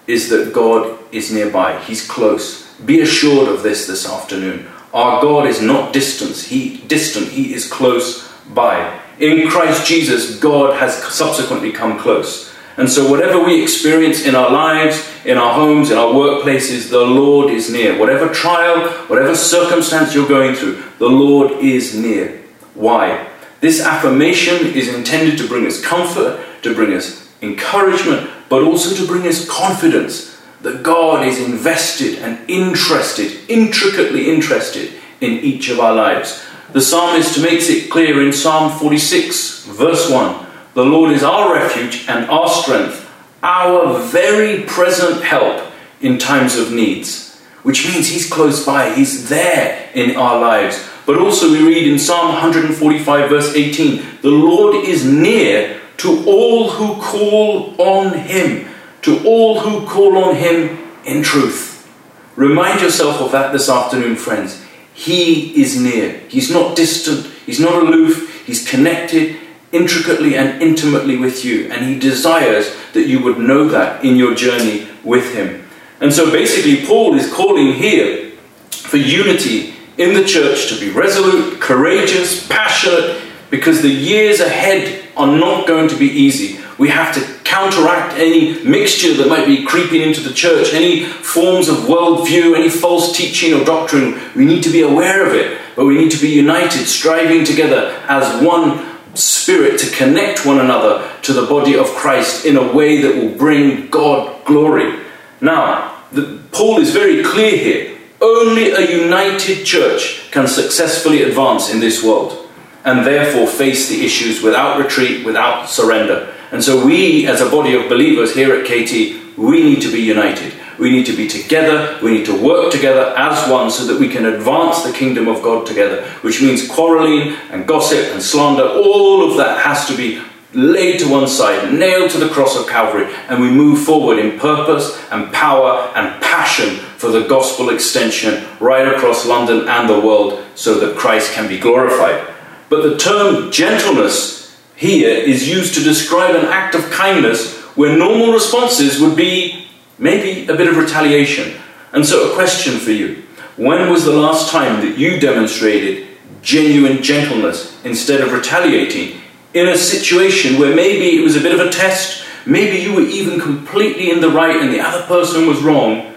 is 0.06 0.30
that 0.30 0.52
God 0.52 0.98
is 1.12 1.32
nearby. 1.32 1.78
He's 1.84 2.08
close. 2.08 2.72
Be 2.78 3.00
assured 3.00 3.48
of 3.48 3.62
this 3.62 3.86
this 3.86 4.08
afternoon. 4.08 4.66
Our 4.94 5.20
God 5.20 5.46
is 5.46 5.60
not 5.60 5.92
distant. 5.92 6.36
He 6.36 6.78
distant. 6.86 7.28
He 7.28 7.52
is 7.52 7.70
close 7.70 8.26
by. 8.54 9.00
In 9.18 9.48
Christ 9.48 9.86
Jesus, 9.86 10.38
God 10.38 10.78
has 10.78 10.96
subsequently 11.12 11.72
come 11.72 11.98
close. 11.98 12.54
And 12.78 12.88
so, 12.88 13.10
whatever 13.10 13.42
we 13.42 13.60
experience 13.60 14.24
in 14.24 14.36
our 14.36 14.50
lives, 14.50 15.04
in 15.24 15.36
our 15.36 15.52
homes, 15.52 15.90
in 15.90 15.98
our 15.98 16.12
workplaces, 16.12 16.88
the 16.90 17.04
Lord 17.04 17.50
is 17.50 17.70
near. 17.70 17.98
Whatever 17.98 18.32
trial, 18.32 18.88
whatever 19.08 19.34
circumstance 19.34 20.14
you're 20.14 20.28
going 20.28 20.54
through, 20.54 20.82
the 20.98 21.08
Lord 21.08 21.50
is 21.58 21.96
near. 21.96 22.40
Why? 22.74 23.28
This 23.60 23.80
affirmation 23.80 24.66
is 24.66 24.92
intended 24.92 25.38
to 25.38 25.48
bring 25.48 25.66
us 25.66 25.84
comfort, 25.84 26.44
to 26.62 26.74
bring 26.74 26.94
us 26.94 27.28
encouragement, 27.42 28.30
but 28.48 28.62
also 28.62 28.94
to 28.94 29.06
bring 29.06 29.26
us 29.26 29.48
confidence 29.48 30.40
that 30.62 30.82
God 30.82 31.26
is 31.26 31.40
invested 31.40 32.18
and 32.18 32.38
interested, 32.48 33.38
intricately 33.48 34.30
interested 34.30 34.92
in 35.20 35.32
each 35.32 35.68
of 35.68 35.80
our 35.80 35.94
lives. 35.94 36.44
The 36.72 36.80
psalmist 36.80 37.40
makes 37.42 37.68
it 37.68 37.90
clear 37.90 38.22
in 38.22 38.32
Psalm 38.32 38.76
46, 38.78 39.66
verse 39.66 40.10
1 40.10 40.46
the 40.78 40.84
Lord 40.84 41.10
is 41.10 41.24
our 41.24 41.54
refuge 41.54 42.04
and 42.08 42.30
our 42.30 42.48
strength, 42.48 43.10
our 43.42 43.98
very 43.98 44.62
present 44.62 45.24
help 45.24 45.72
in 46.00 46.18
times 46.18 46.56
of 46.56 46.72
needs. 46.72 47.36
Which 47.64 47.84
means 47.88 48.08
He's 48.08 48.30
close 48.30 48.64
by, 48.64 48.94
He's 48.94 49.28
there 49.28 49.90
in 49.94 50.16
our 50.16 50.40
lives. 50.40 50.78
But 51.08 51.20
also, 51.20 51.50
we 51.50 51.66
read 51.66 51.88
in 51.88 51.98
Psalm 51.98 52.34
145, 52.34 53.30
verse 53.30 53.54
18 53.54 54.20
the 54.20 54.28
Lord 54.28 54.84
is 54.84 55.06
near 55.06 55.80
to 55.96 56.22
all 56.26 56.68
who 56.68 57.00
call 57.00 57.74
on 57.80 58.12
Him, 58.12 58.68
to 59.00 59.26
all 59.26 59.60
who 59.60 59.86
call 59.86 60.22
on 60.22 60.36
Him 60.36 60.76
in 61.06 61.22
truth. 61.22 61.90
Remind 62.36 62.82
yourself 62.82 63.22
of 63.22 63.32
that 63.32 63.52
this 63.52 63.70
afternoon, 63.70 64.16
friends. 64.16 64.62
He 64.92 65.58
is 65.58 65.80
near. 65.80 66.20
He's 66.28 66.50
not 66.50 66.76
distant, 66.76 67.24
He's 67.46 67.58
not 67.58 67.82
aloof, 67.82 68.44
He's 68.44 68.68
connected, 68.68 69.38
intricately 69.72 70.36
and 70.36 70.62
intimately 70.62 71.16
with 71.16 71.42
you, 71.42 71.72
and 71.72 71.86
He 71.86 71.98
desires 71.98 72.76
that 72.92 73.06
you 73.06 73.24
would 73.24 73.38
know 73.38 73.66
that 73.68 74.04
in 74.04 74.16
your 74.16 74.34
journey 74.34 74.86
with 75.02 75.32
Him. 75.34 75.64
And 76.02 76.12
so 76.12 76.30
basically, 76.30 76.84
Paul 76.84 77.14
is 77.14 77.32
calling 77.32 77.72
here 77.72 78.32
for 78.70 78.98
unity 78.98 79.67
in 79.98 80.14
the 80.14 80.24
church 80.24 80.68
to 80.68 80.80
be 80.80 80.90
resolute, 80.90 81.60
courageous, 81.60 82.46
passionate, 82.46 83.20
because 83.50 83.82
the 83.82 83.88
years 83.88 84.40
ahead 84.40 85.08
are 85.16 85.26
not 85.26 85.66
going 85.66 85.88
to 85.88 85.96
be 85.96 86.06
easy. 86.06 86.60
We 86.78 86.88
have 86.90 87.12
to 87.14 87.38
counteract 87.44 88.14
any 88.14 88.62
mixture 88.62 89.14
that 89.14 89.28
might 89.28 89.46
be 89.46 89.64
creeping 89.64 90.00
into 90.00 90.20
the 90.20 90.32
church, 90.32 90.72
any 90.72 91.04
forms 91.04 91.68
of 91.68 91.76
worldview, 91.78 92.56
any 92.56 92.68
false 92.68 93.16
teaching 93.16 93.52
or 93.52 93.64
doctrine. 93.64 94.20
We 94.36 94.44
need 94.44 94.62
to 94.62 94.70
be 94.70 94.82
aware 94.82 95.26
of 95.26 95.34
it, 95.34 95.58
but 95.74 95.86
we 95.86 95.96
need 95.96 96.12
to 96.12 96.20
be 96.20 96.28
united, 96.28 96.86
striving 96.86 97.44
together 97.44 98.00
as 98.08 98.42
one 98.42 98.86
Spirit 99.14 99.80
to 99.80 99.90
connect 99.90 100.46
one 100.46 100.60
another 100.60 101.10
to 101.22 101.32
the 101.32 101.46
body 101.46 101.76
of 101.76 101.86
Christ 101.86 102.44
in 102.44 102.56
a 102.56 102.72
way 102.72 103.02
that 103.02 103.16
will 103.16 103.36
bring 103.36 103.88
God 103.88 104.44
glory. 104.44 105.00
Now, 105.40 106.04
the, 106.12 106.40
Paul 106.52 106.78
is 106.78 106.92
very 106.92 107.24
clear 107.24 107.56
here. 107.56 107.97
Only 108.20 108.72
a 108.72 108.90
united 108.90 109.64
church 109.64 110.30
can 110.32 110.48
successfully 110.48 111.22
advance 111.22 111.72
in 111.72 111.78
this 111.78 112.02
world 112.02 112.48
and 112.84 113.06
therefore 113.06 113.46
face 113.46 113.88
the 113.88 114.04
issues 114.04 114.42
without 114.42 114.78
retreat, 114.78 115.24
without 115.24 115.68
surrender. 115.68 116.34
And 116.50 116.64
so, 116.64 116.84
we 116.84 117.26
as 117.26 117.40
a 117.40 117.50
body 117.50 117.74
of 117.74 117.88
believers 117.88 118.34
here 118.34 118.54
at 118.54 118.64
KT, 118.64 119.36
we 119.36 119.62
need 119.62 119.82
to 119.82 119.92
be 119.92 120.00
united. 120.00 120.54
We 120.78 120.90
need 120.90 121.06
to 121.06 121.16
be 121.16 121.28
together. 121.28 121.98
We 122.02 122.12
need 122.12 122.26
to 122.26 122.42
work 122.42 122.72
together 122.72 123.14
as 123.16 123.48
one 123.50 123.70
so 123.70 123.84
that 123.86 124.00
we 124.00 124.08
can 124.08 124.24
advance 124.24 124.82
the 124.82 124.92
kingdom 124.92 125.28
of 125.28 125.42
God 125.42 125.66
together, 125.66 126.04
which 126.22 126.40
means 126.40 126.68
quarreling 126.68 127.36
and 127.50 127.66
gossip 127.66 128.12
and 128.12 128.22
slander. 128.22 128.64
All 128.64 129.28
of 129.28 129.36
that 129.36 129.58
has 129.60 129.86
to 129.88 129.96
be 129.96 130.22
laid 130.54 130.98
to 131.00 131.10
one 131.10 131.28
side, 131.28 131.72
nailed 131.72 132.10
to 132.10 132.18
the 132.18 132.28
cross 132.28 132.58
of 132.58 132.68
Calvary, 132.68 133.12
and 133.28 133.40
we 133.40 133.50
move 133.50 133.84
forward 133.84 134.18
in 134.18 134.38
purpose 134.38 134.98
and 135.10 135.32
power 135.32 135.92
and 135.94 136.22
passion 136.22 136.76
for 136.96 137.10
the 137.10 137.26
gospel 137.28 137.70
extension 137.70 138.46
right 138.60 138.88
across 138.88 139.26
London 139.26 139.68
and 139.68 139.88
the 139.88 140.00
world 140.00 140.42
so 140.54 140.78
that 140.80 140.96
Christ 140.96 141.32
can 141.32 141.48
be 141.48 141.58
glorified. 141.58 142.34
But 142.68 142.82
the 142.82 142.96
term 142.96 143.50
gentleness 143.50 144.58
here 144.74 145.10
is 145.10 145.48
used 145.48 145.74
to 145.74 145.82
describe 145.82 146.34
an 146.34 146.46
act 146.46 146.74
of 146.74 146.90
kindness 146.90 147.56
where 147.76 147.96
normal 147.96 148.32
responses 148.32 149.00
would 149.00 149.16
be 149.16 149.68
maybe 149.98 150.50
a 150.50 150.56
bit 150.56 150.68
of 150.68 150.76
retaliation. 150.76 151.60
And 151.92 152.06
so, 152.06 152.30
a 152.30 152.34
question 152.34 152.78
for 152.78 152.92
you 152.92 153.22
When 153.56 153.90
was 153.90 154.04
the 154.04 154.12
last 154.12 154.50
time 154.50 154.86
that 154.86 154.98
you 154.98 155.18
demonstrated 155.18 156.06
genuine 156.42 157.02
gentleness 157.02 157.76
instead 157.84 158.20
of 158.20 158.32
retaliating 158.32 159.20
in 159.58 159.68
a 159.68 159.76
situation 159.76 160.58
where 160.58 160.74
maybe 160.74 161.18
it 161.18 161.22
was 161.22 161.36
a 161.36 161.40
bit 161.40 161.52
of 161.52 161.60
a 161.60 161.70
test, 161.70 162.24
maybe 162.46 162.78
you 162.78 162.94
were 162.94 163.02
even 163.02 163.40
completely 163.40 164.10
in 164.10 164.20
the 164.20 164.30
right 164.30 164.56
and 164.56 164.72
the 164.72 164.80
other 164.80 165.04
person 165.06 165.46
was 165.46 165.60
wrong, 165.60 166.14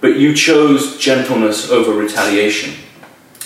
but 0.00 0.16
you 0.16 0.34
chose 0.34 0.98
gentleness 0.98 1.70
over 1.70 1.92
retaliation? 1.92 2.74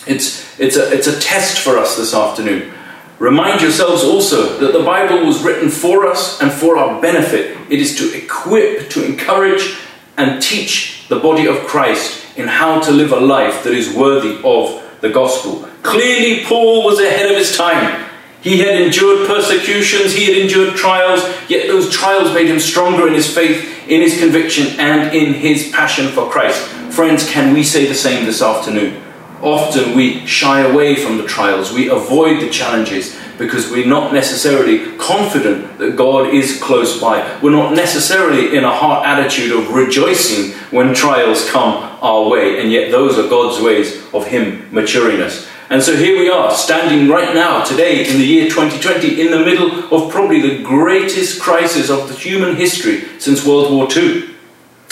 It's, 0.06 0.58
it's, 0.58 0.76
a, 0.76 0.92
it's 0.92 1.06
a 1.06 1.18
test 1.20 1.60
for 1.60 1.78
us 1.78 1.96
this 1.96 2.14
afternoon. 2.14 2.72
Remind 3.18 3.60
yourselves 3.60 4.02
also 4.02 4.58
that 4.58 4.72
the 4.72 4.82
Bible 4.82 5.26
was 5.26 5.42
written 5.42 5.68
for 5.68 6.06
us 6.06 6.40
and 6.40 6.50
for 6.50 6.78
our 6.78 7.00
benefit. 7.02 7.56
It 7.70 7.80
is 7.80 7.96
to 7.98 8.16
equip, 8.16 8.88
to 8.90 9.04
encourage, 9.04 9.76
and 10.16 10.42
teach 10.42 11.06
the 11.08 11.18
body 11.18 11.46
of 11.46 11.66
Christ 11.66 12.38
in 12.38 12.48
how 12.48 12.80
to 12.80 12.90
live 12.90 13.12
a 13.12 13.20
life 13.20 13.62
that 13.64 13.74
is 13.74 13.94
worthy 13.94 14.40
of 14.42 14.82
the 15.00 15.10
gospel. 15.10 15.68
Clearly, 15.82 16.44
Paul 16.44 16.84
was 16.84 16.98
ahead 16.98 17.30
of 17.30 17.36
his 17.36 17.56
time. 17.56 18.09
He 18.42 18.58
had 18.60 18.80
endured 18.80 19.26
persecutions, 19.26 20.14
he 20.14 20.24
had 20.26 20.38
endured 20.38 20.76
trials, 20.76 21.22
yet 21.48 21.66
those 21.66 21.90
trials 21.90 22.32
made 22.32 22.46
him 22.46 22.58
stronger 22.58 23.06
in 23.06 23.14
his 23.14 23.32
faith, 23.32 23.88
in 23.88 24.00
his 24.00 24.18
conviction, 24.18 24.80
and 24.80 25.14
in 25.14 25.34
his 25.34 25.70
passion 25.70 26.08
for 26.08 26.30
Christ. 26.30 26.66
Friends, 26.92 27.28
can 27.28 27.52
we 27.52 27.62
say 27.62 27.86
the 27.86 27.94
same 27.94 28.24
this 28.24 28.40
afternoon? 28.40 29.02
Often 29.42 29.94
we 29.94 30.26
shy 30.26 30.60
away 30.60 30.96
from 30.96 31.18
the 31.18 31.26
trials, 31.26 31.72
we 31.72 31.88
avoid 31.88 32.40
the 32.40 32.50
challenges 32.50 33.16
because 33.38 33.70
we're 33.70 33.86
not 33.86 34.12
necessarily 34.12 34.96
confident 34.98 35.78
that 35.78 35.96
God 35.96 36.34
is 36.34 36.62
close 36.62 37.00
by. 37.00 37.38
We're 37.42 37.50
not 37.50 37.74
necessarily 37.74 38.54
in 38.54 38.64
a 38.64 38.70
heart 38.70 39.06
attitude 39.06 39.52
of 39.52 39.74
rejoicing 39.74 40.52
when 40.70 40.94
trials 40.94 41.48
come 41.48 41.98
our 42.02 42.28
way, 42.28 42.60
and 42.60 42.70
yet 42.70 42.90
those 42.90 43.18
are 43.18 43.28
God's 43.30 43.62
ways 43.62 44.02
of 44.12 44.26
Him 44.26 44.68
maturing 44.70 45.22
us. 45.22 45.48
And 45.70 45.80
so 45.80 45.94
here 45.94 46.18
we 46.18 46.28
are, 46.28 46.52
standing 46.52 47.08
right 47.08 47.32
now, 47.32 47.62
today, 47.62 48.04
in 48.10 48.18
the 48.18 48.24
year 48.24 48.50
2020, 48.50 49.20
in 49.20 49.30
the 49.30 49.38
middle 49.38 49.94
of 49.94 50.10
probably 50.10 50.40
the 50.40 50.64
greatest 50.64 51.40
crisis 51.40 51.88
of 51.88 52.08
the 52.08 52.14
human 52.14 52.56
history 52.56 53.04
since 53.20 53.46
World 53.46 53.72
War 53.72 53.86
II. 53.96 54.30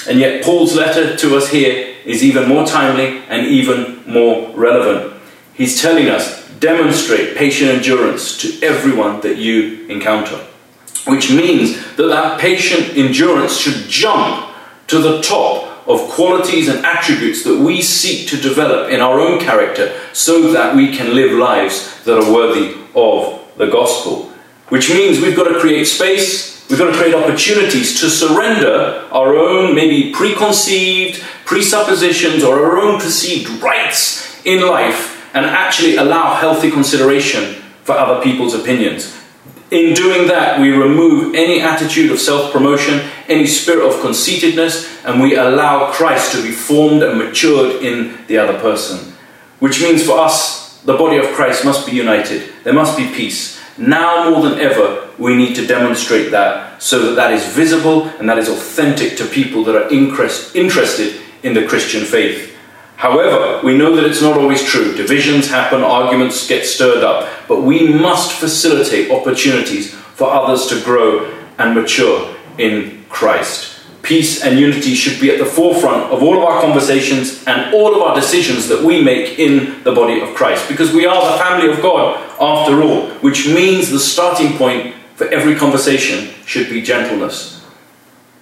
And 0.09 0.21
yet, 0.21 0.45
Paul's 0.45 0.77
letter 0.77 1.17
to 1.17 1.37
us 1.37 1.49
here 1.49 1.97
is 2.05 2.23
even 2.23 2.49
more 2.49 2.65
timely 2.65 3.19
and 3.29 3.45
even 3.49 4.05
more 4.07 4.55
relevant. 4.55 5.21
He's 5.53 5.83
telling 5.83 6.09
us 6.09 6.49
demonstrate 6.61 7.37
patient 7.37 7.71
endurance 7.73 8.39
to 8.39 8.65
everyone 8.65 9.21
that 9.23 9.37
you 9.37 9.85
encounter, 9.89 10.37
which 11.09 11.33
means 11.33 11.75
that 11.97 12.07
that 12.07 12.41
patient 12.41 12.97
endurance 12.97 13.57
should 13.57 13.89
jump 13.89 14.55
to 14.87 14.99
the 14.99 15.21
top 15.23 15.78
of 15.89 16.09
qualities 16.11 16.69
and 16.69 16.85
attributes 16.85 17.43
that 17.45 17.59
we 17.59 17.81
seek 17.81 18.29
to 18.29 18.37
develop 18.37 18.91
in 18.91 19.01
our 19.01 19.19
own 19.19 19.41
character 19.41 19.99
so 20.13 20.53
that 20.53 20.77
we 20.77 20.95
can 20.95 21.15
live 21.15 21.33
lives 21.33 22.05
that 22.05 22.19
are 22.23 22.33
worthy 22.33 22.77
of 22.95 23.43
the 23.57 23.67
gospel. 23.67 24.31
Which 24.69 24.91
means 24.91 25.21
we've 25.21 25.37
got 25.37 25.51
to 25.51 25.59
create 25.59 25.87
space, 25.87 26.69
we've 26.69 26.79
got 26.79 26.93
to 26.93 26.97
create 26.97 27.15
opportunities 27.15 27.99
to 28.01 28.11
surrender 28.11 29.09
our 29.11 29.35
own 29.35 29.75
maybe 29.75 30.13
preconceived 30.13 31.25
presuppositions 31.47 32.45
or 32.45 32.67
our 32.67 32.79
own 32.79 33.01
perceived 33.01 33.63
rights 33.63 34.45
in 34.45 34.67
life 34.67 35.35
and 35.35 35.47
actually 35.47 35.97
allow 35.97 36.35
healthy 36.35 36.71
consideration 36.71 37.63
for 37.83 37.93
other 37.93 38.23
people's 38.23 38.55
opinions. 38.55 39.18
In 39.71 39.93
doing 39.93 40.29
that, 40.29 40.61
we 40.61 40.71
remove 40.71 41.35
any 41.35 41.61
attitude 41.61 42.11
of 42.11 42.19
self 42.19 42.53
promotion, 42.53 43.07
any 43.29 43.47
spirit 43.47 43.87
of 43.87 44.01
conceitedness, 44.01 45.05
and 45.05 45.21
we 45.21 45.37
allow 45.37 45.93
Christ 45.93 46.33
to 46.33 46.43
be 46.43 46.51
formed 46.51 47.03
and 47.03 47.19
matured 47.19 47.83
in 47.83 48.27
the 48.29 48.39
other 48.39 48.59
person. 48.61 49.13
Which 49.59 49.83
means 49.83 50.05
for 50.07 50.19
us, 50.19 50.81
the 50.83 50.97
body 50.97 51.19
of 51.19 51.35
Christ 51.35 51.65
must 51.65 51.87
be 51.87 51.93
united. 51.93 52.51
There 52.65 52.73
must 52.73 52.97
be 52.97 53.09
peace. 53.09 53.61
Now 53.77 54.31
more 54.31 54.43
than 54.43 54.59
ever, 54.59 55.09
we 55.19 55.37
need 55.37 55.55
to 55.57 55.67
demonstrate 55.67 56.31
that 56.31 56.83
so 56.83 57.01
that 57.07 57.17
that 57.17 57.33
is 57.33 57.47
visible 57.47 58.05
and 58.19 58.29
that 58.29 58.39
is 58.39 58.49
authentic 58.49 59.17
to 59.19 59.27
people 59.27 59.65
that 59.65 59.77
are 59.77 59.89
interest, 59.91 60.57
interested 60.57 61.21
in 61.43 61.55
the 61.55 61.67
Christian 61.67 62.05
faith. 62.05 62.57
However, 62.99 63.61
we 63.63 63.79
know 63.79 63.95
that 63.95 64.05
it's 64.05 64.21
not 64.21 64.37
always 64.37 64.65
true. 64.65 64.93
Divisions 64.97 65.49
happen, 65.49 65.83
arguments 65.83 66.49
get 66.49 66.67
stirred 66.67 67.05
up, 67.05 67.29
but 67.47 67.63
we 67.63 67.87
must 67.87 68.33
facilitate 68.33 69.13
opportunities 69.13 69.95
for 69.95 70.29
others 70.29 70.67
to 70.67 70.83
grow 70.83 71.33
and 71.59 71.77
mature 71.77 72.35
in 72.59 73.05
Christ. 73.09 73.79
Peace 74.03 74.43
and 74.43 74.59
unity 74.59 74.97
should 74.97 75.21
be 75.21 75.31
at 75.31 75.39
the 75.39 75.47
forefront 75.47 76.11
of 76.11 76.25
all 76.25 76.39
of 76.39 76.43
our 76.43 76.61
conversations 76.61 77.45
and 77.47 77.73
all 77.73 77.95
of 77.95 78.03
our 78.03 78.17
decisions 78.17 78.67
that 78.67 78.83
we 78.83 79.01
make 79.01 79.39
in 79.39 79.81
the 79.85 79.93
body 79.93 80.21
of 80.21 80.35
Christ, 80.35 80.69
because 80.69 80.93
we 80.93 81.07
are 81.07 81.31
the 81.31 81.39
family 81.39 81.71
of 81.73 81.81
God 81.81 82.17
after 82.41 82.83
all, 82.83 83.11
which 83.21 83.47
means 83.47 83.91
the 83.91 84.01
starting 84.01 84.59
point 84.59 84.97
for 85.15 85.29
every 85.29 85.55
conversation 85.55 86.35
should 86.47 86.69
be 86.69 86.83
gentleness. 86.83 87.58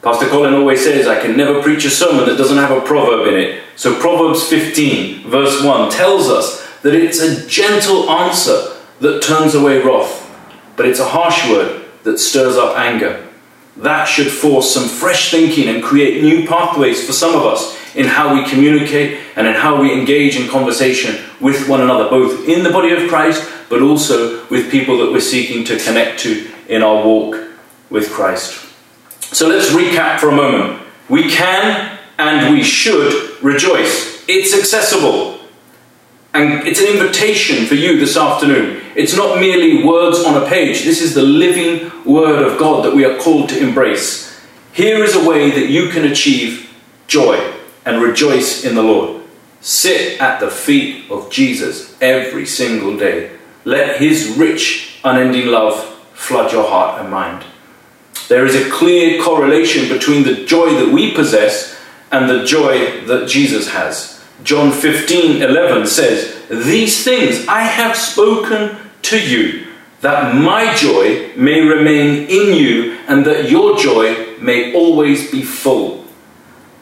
Pastor 0.06 0.28
Colin 0.28 0.54
always 0.54 0.84
says, 0.84 1.08
I 1.08 1.20
can 1.20 1.36
never 1.36 1.60
preach 1.60 1.84
a 1.84 1.90
sermon 1.90 2.26
that 2.26 2.38
doesn't 2.38 2.58
have 2.58 2.70
a 2.70 2.80
proverb 2.80 3.26
in 3.26 3.34
it. 3.34 3.64
So 3.74 3.98
Proverbs 3.98 4.48
15, 4.48 5.28
verse 5.28 5.64
1, 5.64 5.90
tells 5.90 6.28
us 6.28 6.64
that 6.82 6.94
it's 6.94 7.18
a 7.18 7.44
gentle 7.48 8.08
answer 8.08 8.76
that 9.00 9.20
turns 9.20 9.56
away 9.56 9.82
wrath, 9.82 10.30
but 10.76 10.86
it's 10.86 11.00
a 11.00 11.08
harsh 11.08 11.50
word 11.50 11.86
that 12.04 12.18
stirs 12.18 12.54
up 12.54 12.78
anger. 12.78 13.28
That 13.78 14.04
should 14.04 14.30
force 14.30 14.72
some 14.72 14.88
fresh 14.88 15.32
thinking 15.32 15.66
and 15.66 15.82
create 15.82 16.22
new 16.22 16.46
pathways 16.46 17.04
for 17.04 17.12
some 17.12 17.34
of 17.34 17.44
us 17.44 17.76
in 17.96 18.06
how 18.06 18.32
we 18.32 18.48
communicate 18.48 19.18
and 19.34 19.48
in 19.48 19.54
how 19.54 19.82
we 19.82 19.92
engage 19.92 20.36
in 20.36 20.48
conversation 20.48 21.16
with 21.40 21.68
one 21.68 21.80
another, 21.80 22.08
both 22.08 22.48
in 22.48 22.62
the 22.62 22.70
body 22.70 22.92
of 22.92 23.08
Christ, 23.08 23.44
but 23.68 23.82
also 23.82 24.46
with 24.50 24.70
people 24.70 24.98
that 24.98 25.10
we're 25.10 25.18
seeking 25.18 25.64
to 25.64 25.80
connect 25.80 26.20
to 26.20 26.48
in 26.68 26.84
our 26.84 27.04
walk 27.04 27.44
with 27.90 28.08
Christ. 28.12 28.65
So 29.36 29.48
let's 29.48 29.68
recap 29.68 30.18
for 30.18 30.30
a 30.30 30.34
moment. 30.34 30.80
We 31.10 31.28
can 31.30 31.98
and 32.16 32.54
we 32.54 32.62
should 32.62 33.12
rejoice. 33.42 34.24
It's 34.26 34.58
accessible. 34.58 35.38
And 36.32 36.66
it's 36.66 36.80
an 36.80 36.86
invitation 36.86 37.66
for 37.66 37.74
you 37.74 38.00
this 38.00 38.16
afternoon. 38.16 38.80
It's 38.94 39.14
not 39.14 39.38
merely 39.38 39.84
words 39.84 40.24
on 40.24 40.42
a 40.42 40.48
page. 40.48 40.84
This 40.84 41.02
is 41.02 41.12
the 41.12 41.20
living 41.20 41.92
word 42.06 42.50
of 42.50 42.58
God 42.58 42.82
that 42.86 42.96
we 42.96 43.04
are 43.04 43.18
called 43.18 43.50
to 43.50 43.62
embrace. 43.62 44.42
Here 44.72 45.04
is 45.04 45.14
a 45.14 45.28
way 45.28 45.50
that 45.50 45.68
you 45.68 45.90
can 45.90 46.06
achieve 46.06 46.74
joy 47.06 47.36
and 47.84 48.00
rejoice 48.00 48.64
in 48.64 48.74
the 48.74 48.82
Lord. 48.82 49.22
Sit 49.60 50.18
at 50.18 50.40
the 50.40 50.50
feet 50.50 51.10
of 51.10 51.30
Jesus 51.30 51.94
every 52.00 52.46
single 52.46 52.96
day. 52.96 53.36
Let 53.66 54.00
his 54.00 54.38
rich, 54.38 54.98
unending 55.04 55.48
love 55.48 55.78
flood 56.14 56.52
your 56.52 56.66
heart 56.66 57.02
and 57.02 57.10
mind. 57.10 57.44
There 58.28 58.44
is 58.44 58.54
a 58.56 58.70
clear 58.70 59.22
correlation 59.22 59.88
between 59.88 60.24
the 60.24 60.44
joy 60.44 60.74
that 60.74 60.92
we 60.92 61.14
possess 61.14 61.78
and 62.10 62.28
the 62.28 62.44
joy 62.44 63.02
that 63.06 63.28
Jesus 63.28 63.70
has. 63.70 64.22
John 64.42 64.72
15 64.72 65.42
11 65.42 65.86
says, 65.86 66.46
These 66.48 67.04
things 67.04 67.46
I 67.46 67.62
have 67.62 67.96
spoken 67.96 68.76
to 69.02 69.20
you, 69.20 69.66
that 70.00 70.34
my 70.34 70.74
joy 70.74 71.32
may 71.36 71.60
remain 71.60 72.28
in 72.28 72.54
you, 72.54 72.98
and 73.08 73.24
that 73.26 73.50
your 73.50 73.78
joy 73.78 74.36
may 74.38 74.74
always 74.74 75.30
be 75.30 75.42
full. 75.42 76.04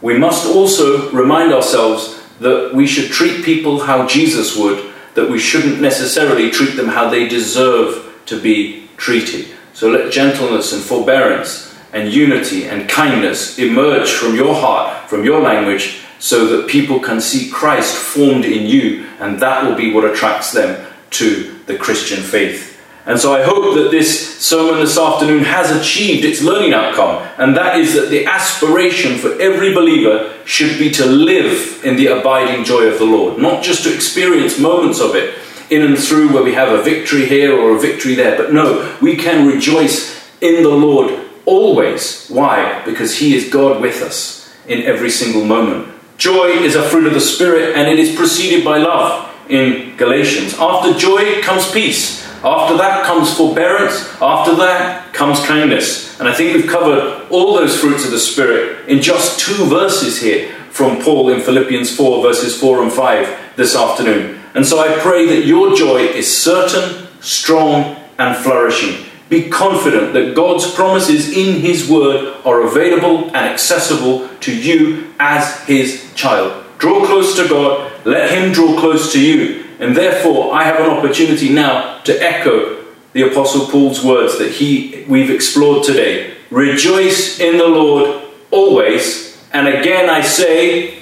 We 0.00 0.18
must 0.18 0.46
also 0.46 1.10
remind 1.12 1.52
ourselves 1.52 2.22
that 2.40 2.74
we 2.74 2.86
should 2.86 3.10
treat 3.10 3.44
people 3.44 3.80
how 3.80 4.06
Jesus 4.06 4.56
would, 4.56 4.92
that 5.14 5.30
we 5.30 5.38
shouldn't 5.38 5.80
necessarily 5.80 6.50
treat 6.50 6.76
them 6.76 6.88
how 6.88 7.08
they 7.08 7.28
deserve 7.28 8.22
to 8.26 8.40
be 8.40 8.88
treated. 8.96 9.53
So 9.74 9.90
let 9.90 10.12
gentleness 10.12 10.72
and 10.72 10.82
forbearance 10.82 11.76
and 11.92 12.12
unity 12.12 12.64
and 12.64 12.88
kindness 12.88 13.58
emerge 13.58 14.12
from 14.12 14.36
your 14.36 14.54
heart, 14.54 15.10
from 15.10 15.24
your 15.24 15.40
language, 15.40 16.00
so 16.20 16.46
that 16.46 16.68
people 16.68 17.00
can 17.00 17.20
see 17.20 17.50
Christ 17.50 17.96
formed 17.96 18.44
in 18.44 18.66
you, 18.66 19.06
and 19.18 19.40
that 19.40 19.64
will 19.64 19.76
be 19.76 19.92
what 19.92 20.04
attracts 20.04 20.52
them 20.52 20.86
to 21.10 21.58
the 21.66 21.76
Christian 21.76 22.22
faith. 22.22 22.80
And 23.06 23.18
so 23.18 23.34
I 23.34 23.42
hope 23.42 23.74
that 23.74 23.90
this 23.90 24.40
sermon 24.40 24.80
this 24.80 24.96
afternoon 24.96 25.44
has 25.44 25.70
achieved 25.70 26.24
its 26.24 26.40
learning 26.40 26.72
outcome, 26.72 27.28
and 27.36 27.56
that 27.56 27.78
is 27.78 27.94
that 27.94 28.08
the 28.08 28.24
aspiration 28.24 29.18
for 29.18 29.38
every 29.40 29.74
believer 29.74 30.32
should 30.46 30.78
be 30.78 30.90
to 30.92 31.04
live 31.04 31.84
in 31.84 31.96
the 31.96 32.06
abiding 32.06 32.64
joy 32.64 32.84
of 32.84 32.98
the 32.98 33.04
Lord, 33.04 33.38
not 33.38 33.62
just 33.62 33.82
to 33.84 33.94
experience 33.94 34.58
moments 34.58 35.00
of 35.00 35.14
it, 35.14 35.34
in 35.74 35.82
and 35.82 35.98
through 35.98 36.32
where 36.32 36.42
we 36.42 36.54
have 36.54 36.68
a 36.68 36.82
victory 36.82 37.26
here 37.26 37.52
or 37.52 37.76
a 37.76 37.80
victory 37.80 38.14
there. 38.14 38.36
But 38.36 38.52
no, 38.52 38.96
we 39.02 39.16
can 39.16 39.46
rejoice 39.46 40.30
in 40.40 40.62
the 40.62 40.70
Lord 40.70 41.18
always. 41.46 42.28
Why? 42.28 42.82
Because 42.84 43.18
He 43.18 43.34
is 43.34 43.50
God 43.50 43.80
with 43.80 44.02
us 44.02 44.54
in 44.66 44.82
every 44.82 45.10
single 45.10 45.44
moment. 45.44 45.92
Joy 46.16 46.48
is 46.48 46.76
a 46.76 46.82
fruit 46.82 47.06
of 47.06 47.14
the 47.14 47.20
Spirit 47.20 47.76
and 47.76 47.88
it 47.88 47.98
is 47.98 48.14
preceded 48.14 48.64
by 48.64 48.78
love 48.78 49.30
in 49.48 49.96
Galatians. 49.96 50.54
After 50.58 50.94
joy 50.98 51.42
comes 51.42 51.70
peace. 51.70 52.24
After 52.44 52.76
that 52.76 53.04
comes 53.04 53.34
forbearance. 53.36 54.08
After 54.20 54.54
that 54.56 55.12
comes 55.12 55.44
kindness. 55.44 56.18
And 56.20 56.28
I 56.28 56.34
think 56.34 56.54
we've 56.54 56.70
covered 56.70 57.26
all 57.30 57.54
those 57.54 57.78
fruits 57.78 58.04
of 58.04 58.10
the 58.10 58.18
Spirit 58.18 58.88
in 58.88 59.02
just 59.02 59.40
two 59.40 59.64
verses 59.66 60.20
here 60.20 60.52
from 60.70 61.02
Paul 61.02 61.30
in 61.30 61.40
Philippians 61.40 61.96
4, 61.96 62.22
verses 62.22 62.58
4 62.58 62.82
and 62.82 62.92
5 62.92 63.56
this 63.56 63.76
afternoon. 63.76 64.33
And 64.54 64.64
so 64.64 64.78
I 64.78 64.98
pray 65.00 65.26
that 65.26 65.46
your 65.46 65.74
joy 65.74 65.98
is 65.98 66.32
certain, 66.34 67.08
strong, 67.20 67.96
and 68.18 68.36
flourishing. 68.36 69.06
Be 69.28 69.48
confident 69.48 70.12
that 70.12 70.34
God's 70.34 70.72
promises 70.72 71.36
in 71.36 71.60
His 71.60 71.88
Word 71.88 72.36
are 72.44 72.62
available 72.62 73.26
and 73.26 73.36
accessible 73.36 74.28
to 74.38 74.56
you 74.56 75.12
as 75.18 75.64
His 75.66 76.12
child. 76.14 76.64
Draw 76.78 77.06
close 77.06 77.36
to 77.36 77.48
God, 77.48 77.92
let 78.06 78.30
Him 78.30 78.52
draw 78.52 78.78
close 78.78 79.12
to 79.12 79.20
you. 79.20 79.64
And 79.80 79.96
therefore, 79.96 80.54
I 80.54 80.64
have 80.64 80.78
an 80.78 80.90
opportunity 80.90 81.48
now 81.48 82.00
to 82.02 82.12
echo 82.22 82.84
the 83.14 83.22
Apostle 83.22 83.66
Paul's 83.66 84.04
words 84.04 84.38
that 84.38 84.50
he, 84.50 85.04
we've 85.08 85.30
explored 85.30 85.84
today. 85.84 86.34
Rejoice 86.50 87.40
in 87.40 87.56
the 87.56 87.66
Lord 87.66 88.24
always. 88.50 89.40
And 89.52 89.68
again 89.68 90.10
I 90.10 90.20
say, 90.20 90.98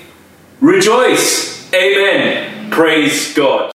rejoice. 0.61 1.73
Amen. 1.73 2.62
Praise 2.73 3.35
God. 3.35 3.71